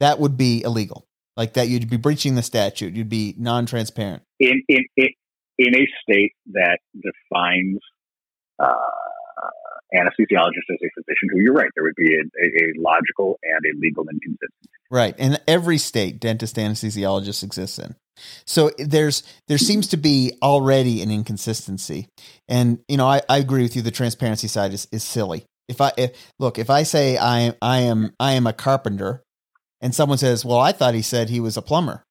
[0.00, 1.06] that would be illegal.
[1.36, 2.94] Like that, you'd be breaching the statute.
[2.94, 4.22] You'd be non-transparent.
[4.38, 5.08] In, in, in,
[5.58, 7.80] in a state that defines,
[8.58, 8.72] uh,
[9.94, 13.78] anesthesiologist as a physician who you're right there would be a, a, logical and a
[13.78, 14.70] legal inconsistency.
[14.90, 15.14] Right.
[15.18, 17.94] And every state dentist anesthesiologist exists in.
[18.46, 22.08] So there's there seems to be already an inconsistency.
[22.48, 25.44] And you know i, I agree with you the transparency side is, is silly.
[25.68, 29.22] If i if, look if i say i i am i am a carpenter
[29.80, 32.04] and someone says well i thought he said he was a plumber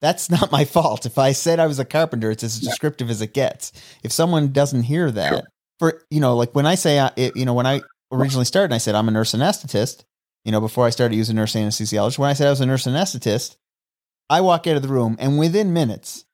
[0.00, 1.06] that's not my fault.
[1.06, 3.70] If I said I was a carpenter, it's as descriptive as it gets.
[4.02, 5.42] If someone doesn't hear that, sure
[5.82, 7.80] for you know, like when I say, it, you know, when I
[8.12, 10.04] originally started, and I said I'm a nurse anesthetist.
[10.44, 12.86] You know, before I started using nurse anesthesiologist, when I said I was a nurse
[12.86, 13.56] anesthetist,
[14.30, 16.24] I walk out of the room, and within minutes,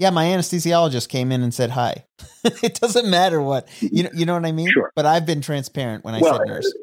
[0.00, 2.04] yeah, my anesthesiologist came in and said hi.
[2.44, 4.10] it doesn't matter what you know.
[4.12, 4.72] You know what I mean?
[4.72, 4.90] Sure.
[4.96, 6.74] But I've been transparent when I well, said nurse.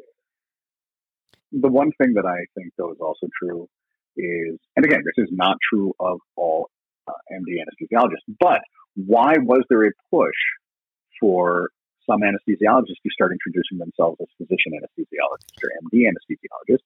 [1.60, 3.68] The one thing that I think though is also true
[4.16, 6.70] is, and again, this is not true of all
[7.08, 8.60] uh, MD anesthesiologists, but
[8.94, 10.34] why was there a push
[11.20, 11.70] for
[12.08, 16.84] some anesthesiologists to start introducing themselves as physician anesthesiologists or MD anesthesiologists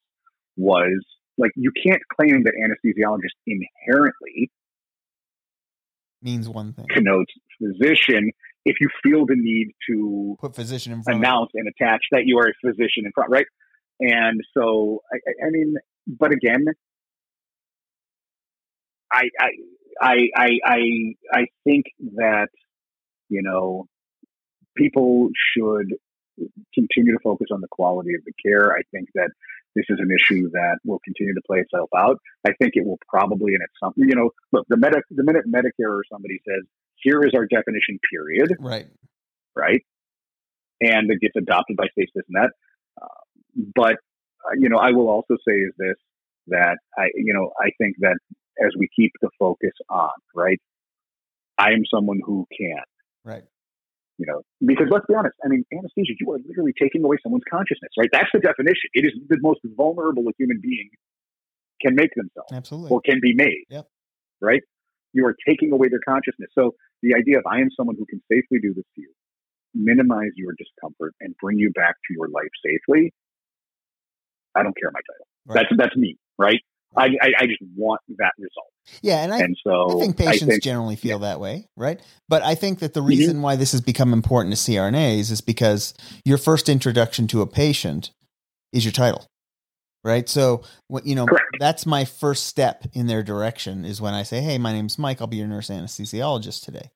[0.57, 1.05] was
[1.37, 4.51] like you can't claim that anesthesiologist inherently
[6.23, 6.87] means one thing.
[6.91, 8.31] connotes physician
[8.65, 12.39] if you feel the need to put physician in front announce and attach that you
[12.39, 13.47] are a physician in front right
[14.01, 15.75] and so I, I mean
[16.07, 16.67] but again
[19.13, 19.51] I, I
[20.01, 20.81] I I I
[21.33, 21.87] I think
[22.17, 22.49] that
[23.29, 23.87] you know
[24.77, 25.95] people should
[26.75, 28.73] continue to focus on the quality of the care.
[28.73, 29.31] I think that
[29.75, 32.19] this is an issue that will continue to play itself out.
[32.47, 35.45] I think it will probably, and it's something, you know, look, the, meta, the minute
[35.47, 36.65] Medicare or somebody says,
[36.97, 38.57] here is our definition, period.
[38.59, 38.87] Right.
[39.55, 39.85] Right.
[40.81, 42.51] And it gets adopted by states, this and that.
[43.75, 43.97] But,
[44.45, 45.97] uh, you know, I will also say is this,
[46.49, 48.17] that I, you know, I think that
[48.65, 50.61] as we keep the focus on, right,
[51.59, 52.83] I am someone who can.
[53.25, 53.45] Right
[54.19, 57.47] you know, because let's be honest, I mean, anesthesia, you are literally taking away someone's
[57.49, 58.11] consciousness, right?
[58.13, 58.91] That's the definition.
[58.93, 60.91] It is the most vulnerable a human being
[61.81, 62.91] can make themselves Absolutely.
[62.91, 63.87] or can be made, yep.
[64.41, 64.61] right?
[65.13, 66.51] You are taking away their consciousness.
[66.53, 69.13] So the idea of I am someone who can safely do this to you,
[69.73, 73.15] minimize your discomfort and bring you back to your life safely.
[74.59, 75.27] I don't care my title.
[75.47, 75.55] Right.
[75.55, 76.61] That's, that's me, right?
[76.97, 78.67] I, I, I, just want that result.
[79.03, 81.29] Yeah, and I, and so I think patients think, generally feel yeah.
[81.29, 82.01] that way, right?
[82.29, 83.09] But I think that the mm-hmm.
[83.09, 83.43] reason mm-hmm.
[83.43, 85.95] why this has become important to CRNAs is because
[86.25, 88.11] your first introduction to a patient
[88.73, 89.27] is your title,
[90.03, 90.29] right?
[90.29, 91.45] So, what you know, Correct.
[91.61, 95.21] that's my first step in their direction is when I say, "Hey, my name's Mike.
[95.21, 96.91] I'll be your nurse anesthesiologist today."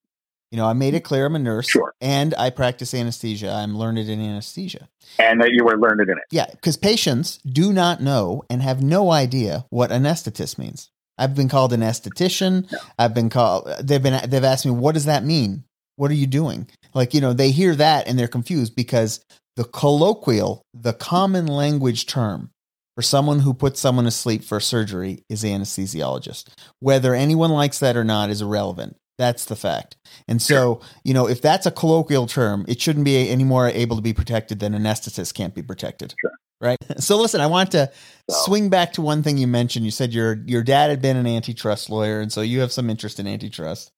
[0.53, 1.95] You know, I made it clear I'm a nurse, sure.
[2.03, 3.51] and I practice anesthesia.
[3.51, 4.87] I'm learned in anesthesia,
[5.19, 6.25] and that you were learned in it.
[6.31, 10.91] Yeah, because patients do not know and have no idea what anesthetist means.
[11.17, 12.71] I've been called an esthetician.
[12.71, 12.79] No.
[12.99, 13.67] I've been called.
[13.81, 14.29] They've been.
[14.29, 15.65] They've asked me, "What does that mean?
[15.97, 19.25] What are you doing?" Like you know, they hear that and they're confused because
[19.57, 22.51] the colloquial, the common language term
[22.95, 26.49] for someone who puts someone asleep for surgery is anesthesiologist.
[26.81, 28.97] Whether anyone likes that or not is irrelevant.
[29.19, 29.97] That's the fact.
[30.27, 33.97] And so, you know, if that's a colloquial term, it shouldn't be any more able
[33.97, 36.15] to be protected than anesthetist can't be protected.
[36.21, 36.33] Sure.
[36.61, 36.79] Right.
[36.99, 37.91] So listen, I want to
[38.31, 38.37] so.
[38.45, 39.85] swing back to one thing you mentioned.
[39.85, 42.89] You said your your dad had been an antitrust lawyer, and so you have some
[42.89, 43.91] interest in antitrust.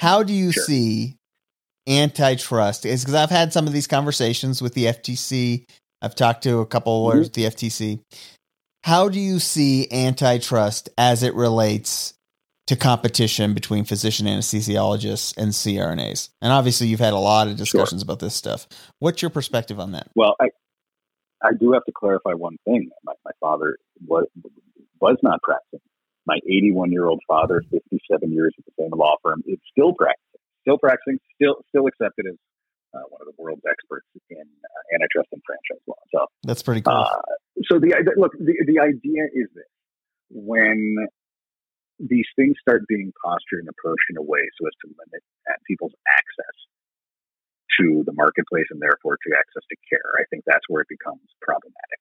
[0.00, 0.64] How do you sure.
[0.64, 1.16] see
[1.86, 2.86] antitrust?
[2.86, 5.66] Is because I've had some of these conversations with the FTC.
[6.00, 7.46] I've talked to a couple of lawyers mm-hmm.
[7.46, 8.00] at the FTC.
[8.84, 12.14] How do you see antitrust as it relates
[12.68, 16.28] to competition between physician anesthesiologists and CRNAs?
[16.42, 18.06] And obviously, you've had a lot of discussions sure.
[18.06, 18.68] about this stuff.
[18.98, 20.08] What's your perspective on that?
[20.14, 20.48] Well, I,
[21.42, 22.90] I do have to clarify one thing.
[23.04, 24.26] My, my father was,
[25.00, 25.80] was not practicing.
[26.26, 30.40] My 81 year old father, 57 years at the same law firm, is still practicing,
[30.60, 32.36] still practicing, still still accepted as
[32.94, 35.96] uh, one of the world's experts in uh, antitrust and franchise law.
[36.12, 36.92] So that's pretty cool.
[36.92, 37.16] Uh,
[37.64, 39.64] so the look, the, the idea is this:
[40.28, 41.08] when
[41.98, 45.22] these things start being postured and approached in a way so as to limit
[45.66, 46.56] people's access
[47.80, 50.10] to the marketplace and therefore to access to care.
[50.18, 52.00] I think that's where it becomes problematic.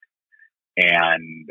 [0.77, 1.45] And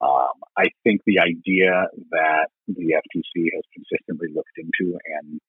[0.00, 5.40] um, I think the idea that the FTC has consistently looked into and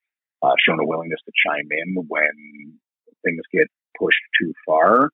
[0.42, 2.80] uh, shown a willingness to chime in when
[3.24, 3.68] things get
[4.00, 5.10] pushed too far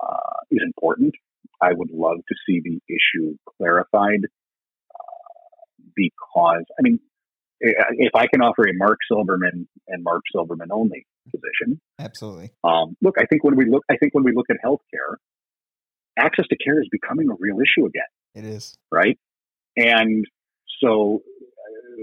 [0.00, 1.14] uh, is important.
[1.60, 4.35] I would love to see the issue clarified uh,
[5.96, 7.00] because, I mean,
[7.60, 12.52] if I can offer a Mark Silverman and Mark Silverman only position, absolutely.
[12.64, 15.16] Um, look, I think when we look, I think when we look at healthcare,
[16.18, 18.02] access to care is becoming a real issue again.
[18.34, 19.18] It is right,
[19.76, 20.26] and
[20.82, 21.22] so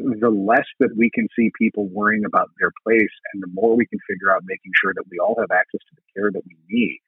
[0.02, 3.76] uh, the less that we can see people worrying about their place, and the more
[3.76, 6.42] we can figure out making sure that we all have access to the care that
[6.48, 7.00] we need,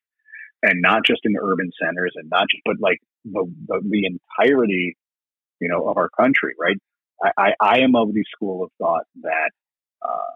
[0.61, 4.95] and not just in urban centers, and not just, but like the the, the entirety,
[5.59, 6.77] you know, of our country, right?
[7.37, 9.51] I, I, am of the school of thought that
[10.03, 10.35] uh,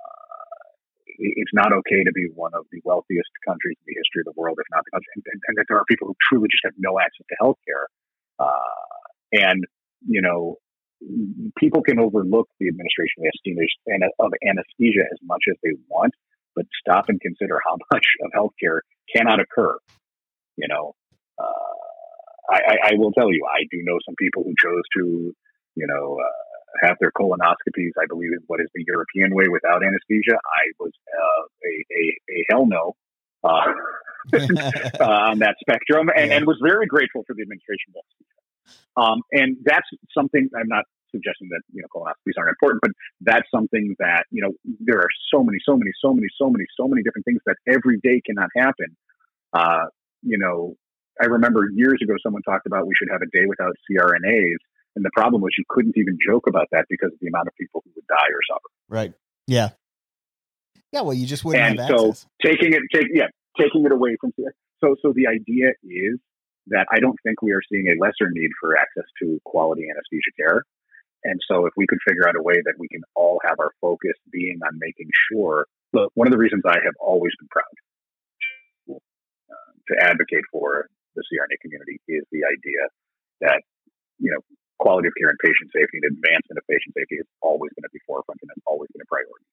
[1.20, 4.40] it's not okay to be one of the wealthiest countries in the history of the
[4.40, 6.64] world, if not the country, and, and, and that there are people who truly just
[6.64, 7.91] have no access to healthcare.
[8.40, 8.96] Uh,
[9.34, 9.66] and,
[10.08, 10.56] you know,
[11.58, 13.24] people can overlook the administration
[14.20, 16.14] of anesthesia as much as they want,
[16.56, 18.80] but stop and consider how much of healthcare
[19.16, 19.76] cannot occur.
[20.56, 20.96] You know,
[21.38, 21.69] uh,
[22.51, 25.34] I, I, will tell you, I do know some people who chose to,
[25.76, 29.84] you know, uh, have their colonoscopies, I believe, in what is the European way without
[29.84, 30.35] anesthesia.
[30.35, 32.03] I was uh, a, a,
[32.34, 32.95] a, hell no
[33.43, 33.73] uh,
[34.99, 36.38] uh, on that spectrum and, yeah.
[36.38, 37.93] and, was very grateful for the administration.
[38.97, 43.47] Um, and that's something I'm not suggesting that, you know, colonoscopies aren't important, but that's
[43.53, 46.88] something that, you know, there are so many, so many, so many, so many, so
[46.88, 48.95] many different things that every day cannot happen.
[49.53, 49.85] Uh,
[50.21, 50.76] you know,
[51.22, 54.58] I remember years ago someone talked about we should have a day without CRNAs
[54.96, 57.54] and the problem was you couldn't even joke about that because of the amount of
[57.56, 58.70] people who would die or suffer.
[58.88, 59.14] Right.
[59.48, 59.70] Yeah.
[60.91, 61.02] Yeah.
[61.02, 62.26] Well, you just wouldn't and so access.
[62.44, 63.28] taking it, take, yeah,
[63.58, 64.34] taking it away from
[64.84, 66.20] so so the idea is
[66.68, 70.32] that I don't think we are seeing a lesser need for access to quality anesthesia
[70.38, 70.64] care.
[71.24, 73.72] And so if we could figure out a way that we can all have our
[73.82, 78.96] focus being on making sure, look, one of the reasons I have always been proud
[78.96, 82.84] uh, to advocate for the CRNA community is the idea
[83.41, 83.61] that,
[84.19, 84.41] you know,
[84.80, 87.94] quality of care and patient safety and advancement of patient safety is always going to
[87.94, 89.48] be forefront and it's always been a priority,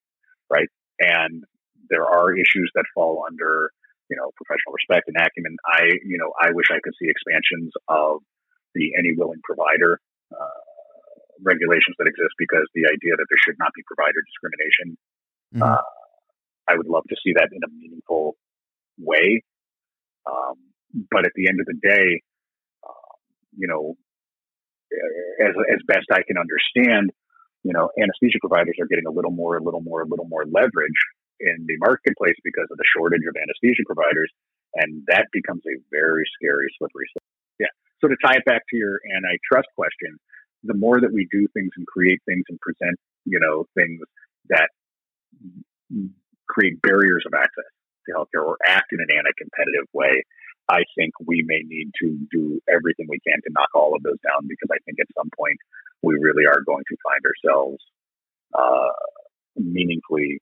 [0.47, 0.71] right?
[1.03, 1.43] And
[1.91, 3.71] there are issues that fall under,
[4.09, 5.59] you know, professional respect and acumen.
[5.67, 8.23] I, you know, I wish I could see expansions of
[8.73, 9.99] the any willing provider
[10.31, 10.61] uh,
[11.43, 14.87] regulations that exist because the idea that there should not be provider discrimination,
[15.53, 15.63] mm-hmm.
[15.63, 15.85] uh,
[16.67, 18.35] I would love to see that in a meaningful
[18.97, 19.43] way.
[20.27, 20.66] Um,
[21.11, 22.21] but at the end of the day,
[22.83, 23.13] uh,
[23.57, 23.95] you know,
[25.39, 27.11] as as best I can understand,
[27.63, 30.45] you know, anesthesia providers are getting a little more, a little more, a little more
[30.45, 30.99] leverage
[31.39, 34.31] in the marketplace because of the shortage of anesthesia providers,
[34.75, 37.29] and that becomes a very scary, slippery slope.
[37.59, 37.73] Yeah.
[38.01, 40.17] So to tie it back to your antitrust question,
[40.63, 44.01] the more that we do things and create things and present, you know, things
[44.49, 44.69] that
[46.47, 47.69] create barriers of access
[48.07, 50.23] to healthcare or act in an anti-competitive way,
[50.69, 54.19] I think we may need to do everything we can to knock all of those
[54.23, 55.57] down because I think at some point
[56.03, 57.79] we really are going to find ourselves
[58.51, 58.95] uh,
[59.55, 60.39] meaningfully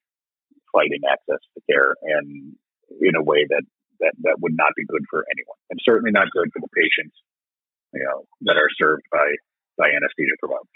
[0.74, 2.58] fighting access to care and
[3.02, 3.64] in a way that,
[4.00, 7.16] that, that would not be good for anyone and certainly not good for the patients
[7.96, 9.26] you know that are served by
[9.78, 10.68] by anesthesia providers.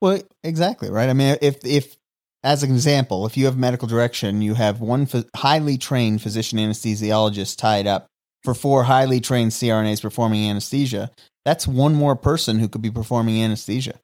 [0.00, 1.08] Well, exactly right.
[1.08, 1.96] I mean, if if
[2.42, 7.56] as an example, if you have medical direction, you have one highly trained physician anesthesiologist
[7.56, 8.06] tied up
[8.44, 11.10] for four highly trained CRNAs performing anesthesia,
[11.44, 13.98] that's one more person who could be performing anesthesia.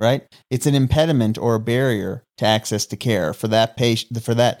[0.00, 0.24] Right?
[0.50, 4.60] It's an impediment or a barrier to access to care for that patient for that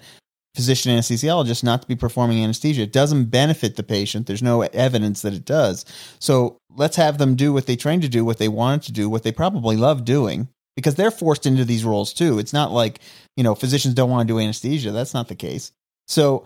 [0.54, 2.82] physician anesthesiologist not to be performing anesthesia.
[2.82, 4.26] It doesn't benefit the patient.
[4.26, 5.84] There's no evidence that it does.
[6.20, 9.10] So let's have them do what they trained to do, what they wanted to do,
[9.10, 12.38] what they probably love doing, because they're forced into these roles too.
[12.38, 13.00] It's not like,
[13.36, 14.92] you know, physicians don't want to do anesthesia.
[14.92, 15.72] That's not the case.
[16.06, 16.44] So,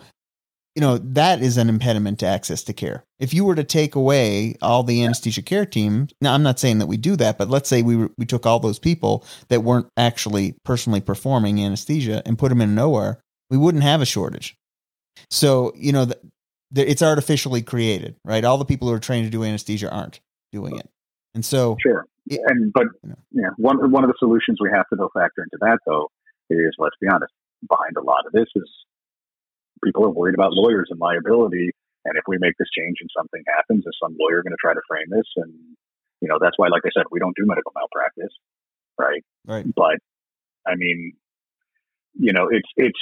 [0.79, 3.05] you know, that is an impediment to access to care.
[3.19, 6.79] If you were to take away all the anesthesia care team, now I'm not saying
[6.79, 9.89] that we do that, but let's say we we took all those people that weren't
[9.97, 13.19] actually personally performing anesthesia and put them in nowhere
[13.51, 14.57] we wouldn't have a shortage.
[15.31, 16.19] So, you know, the,
[16.71, 18.45] the, it's artificially created, right?
[18.45, 20.21] All the people who are trained to do anesthesia aren't
[20.53, 20.89] doing it.
[21.35, 22.07] And so, sure.
[22.29, 25.11] It, and, but, you know, yeah, one, one of the solutions we have to go
[25.13, 26.11] factor into that, though,
[26.51, 27.33] is let's be honest,
[27.69, 28.71] behind a lot of this is
[29.85, 31.71] people are worried about lawyers and liability.
[32.05, 34.73] And if we make this change and something happens, is some lawyer going to try
[34.73, 35.27] to frame this?
[35.37, 35.53] And,
[36.21, 38.33] you know, that's why, like I said, we don't do medical malpractice,
[38.99, 39.23] right?
[39.47, 39.67] Right.
[39.75, 39.99] But,
[40.67, 41.13] I mean,
[42.19, 42.99] you know, it's it's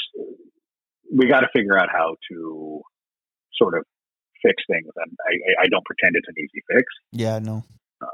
[1.12, 2.82] we got to figure out how to
[3.55, 3.85] sort of
[4.43, 6.85] fix things, and I, I don't pretend it's an easy fix.
[7.12, 7.65] Yeah, no.
[8.03, 8.07] Uh,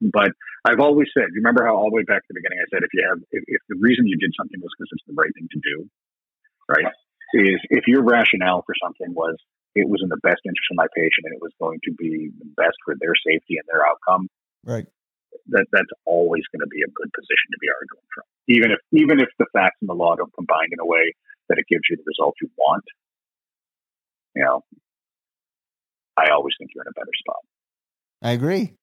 [0.00, 0.32] but
[0.64, 2.82] I've always said, you remember how all the way back to the beginning I said,
[2.82, 5.32] if you have, if, if the reason you did something was because it's the right
[5.34, 5.90] thing to do,
[6.68, 6.92] right?
[7.34, 9.36] Is if your rationale for something was
[9.74, 12.30] it was in the best interest of my patient and it was going to be
[12.38, 14.26] the best for their safety and their outcome,
[14.64, 14.86] right?
[15.54, 18.78] That that's always going to be a good position to be arguing from even if
[18.92, 21.14] even if the facts and the law don't combine in a way
[21.48, 22.84] that it gives you the result you want,
[24.34, 24.62] you know,
[26.16, 27.36] I always think you're in a better spot.
[28.22, 28.74] I agree.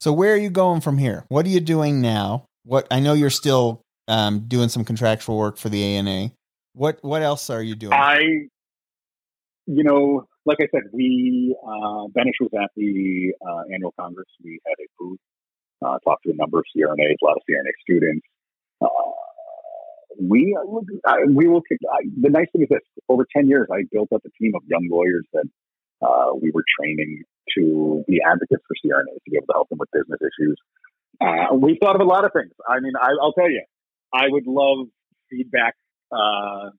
[0.00, 1.24] So where are you going from here?
[1.28, 2.46] What are you doing now?
[2.64, 6.32] What I know you're still um, doing some contractual work for the ANA.
[6.74, 7.92] What what else are you doing?
[7.92, 8.18] I,
[9.66, 14.26] you know, like I said, we uh, Benesch was at the uh, annual congress.
[14.42, 15.18] We had a booth,
[15.84, 18.26] uh, talked to a number of CRNAs, a lot of CRNA students.
[18.82, 18.88] Uh,
[20.20, 20.56] we
[21.06, 21.62] I, we will.
[21.92, 24.62] I, the nice thing is that over ten years, I built up a team of
[24.66, 25.46] young lawyers that
[26.02, 27.22] uh, we were training
[27.56, 30.56] to be advocates for CRNAs to be able to help them with business issues.
[31.20, 32.52] Uh, we thought of a lot of things.
[32.68, 33.62] I mean, I, will tell you,
[34.12, 34.88] I would love
[35.30, 35.74] feedback.
[36.12, 36.70] Uh,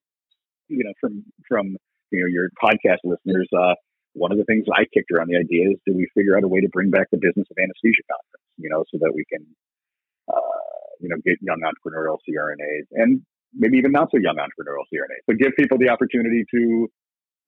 [0.67, 1.77] you know, from from
[2.11, 3.47] you know your podcast listeners.
[3.55, 3.75] Uh,
[4.13, 6.47] one of the things I kicked around the idea is do we figure out a
[6.47, 8.47] way to bring back the business of anesthesia conference?
[8.57, 9.43] You know, so that we can
[10.31, 10.55] uh,
[10.99, 13.21] you know, get young entrepreneurial CRNAs and
[13.53, 16.87] maybe even not so young entrepreneurial CRNAs, but give people the opportunity to,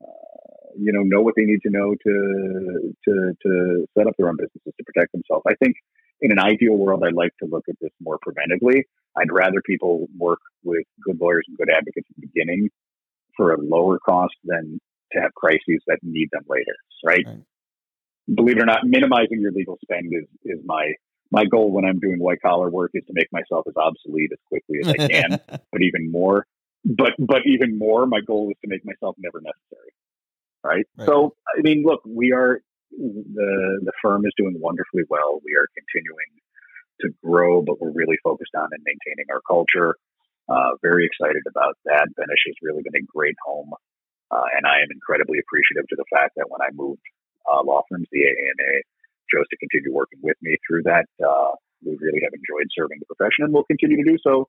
[0.04, 4.30] uh, you know, know what they need to know to, to, to set up their
[4.30, 5.44] own businesses to protect themselves.
[5.48, 5.76] I think
[6.22, 8.84] in an ideal world, I'd like to look at this more preventively.
[9.16, 12.70] I'd rather people work with good lawyers and good advocates at the beginning
[13.36, 14.80] for a lower cost than
[15.14, 16.76] to have crises that need them later,
[17.06, 17.24] right?
[17.26, 17.38] right.
[18.34, 20.92] Believe it or not, minimizing your legal spend is, is my
[21.32, 24.40] my goal when I'm doing white collar work is to make myself as obsolete as
[24.48, 25.40] quickly as I can,
[25.72, 26.46] but even more,
[26.86, 29.92] but, but even more, my goal is to make myself never necessary.
[30.64, 30.86] Right?
[30.98, 31.06] right.
[31.06, 32.62] So, I mean, look, we are,
[32.92, 35.40] the, the firm is doing wonderfully well.
[35.44, 36.32] We are continuing
[37.02, 39.96] to grow, but we're really focused on and maintaining our culture.
[40.50, 42.08] Uh, very excited about that.
[42.18, 43.72] Benesch has really been a great home.
[44.32, 47.04] Uh, and I am incredibly appreciative to the fact that when I moved
[47.48, 48.82] uh, law firms, the AANA,
[49.34, 51.06] chose to continue working with me through that.
[51.20, 51.52] Uh,
[51.84, 54.48] we really have enjoyed serving the profession and we'll continue to do so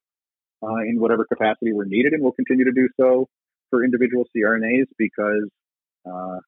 [0.63, 2.13] uh, in whatever capacity we're needed.
[2.13, 3.29] And we'll continue to do so
[3.71, 5.51] for individual CRNAs because,
[6.07, 6.39] uh,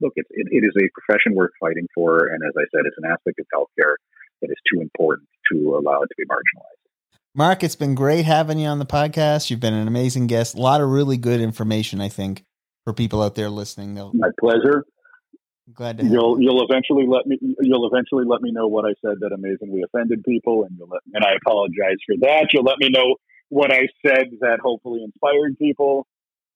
[0.00, 2.26] look, it, it is a profession worth fighting for.
[2.26, 3.94] And as I said, it's an aspect of healthcare
[4.42, 7.16] that is too important to allow it to be marginalized.
[7.34, 9.50] Mark, it's been great having you on the podcast.
[9.50, 10.56] You've been an amazing guest.
[10.56, 12.44] A lot of really good information, I think,
[12.84, 13.94] for people out there listening.
[13.94, 14.84] They'll- My pleasure
[15.74, 16.04] glad to.
[16.04, 19.82] You'll you'll eventually let me you'll eventually let me know what I said that amazingly
[19.82, 22.48] offended people, and you'll let, and I apologize for that.
[22.52, 23.16] You'll let me know
[23.48, 26.06] what I said that hopefully inspired people,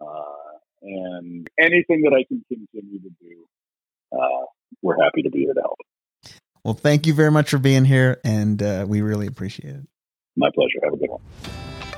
[0.00, 0.43] uh,
[0.84, 3.46] and anything that I can continue to do.
[4.12, 4.44] Uh,
[4.82, 5.78] we're happy to be here to help.
[6.64, 9.86] Well, thank you very much for being here, and uh, we really appreciate it.
[10.36, 10.80] My pleasure.
[10.82, 11.20] Have a good one.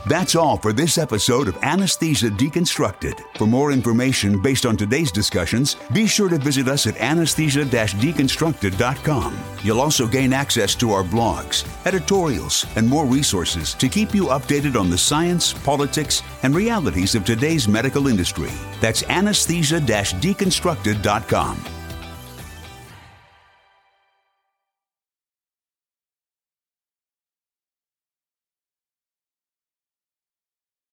[0.07, 3.25] That's all for this episode of Anesthesia Deconstructed.
[3.37, 9.37] For more information based on today's discussions, be sure to visit us at anesthesia deconstructed.com.
[9.65, 14.79] You'll also gain access to our blogs, editorials, and more resources to keep you updated
[14.79, 18.53] on the science, politics, and realities of today's medical industry.
[18.81, 21.76] That's anesthesia deconstructed.com.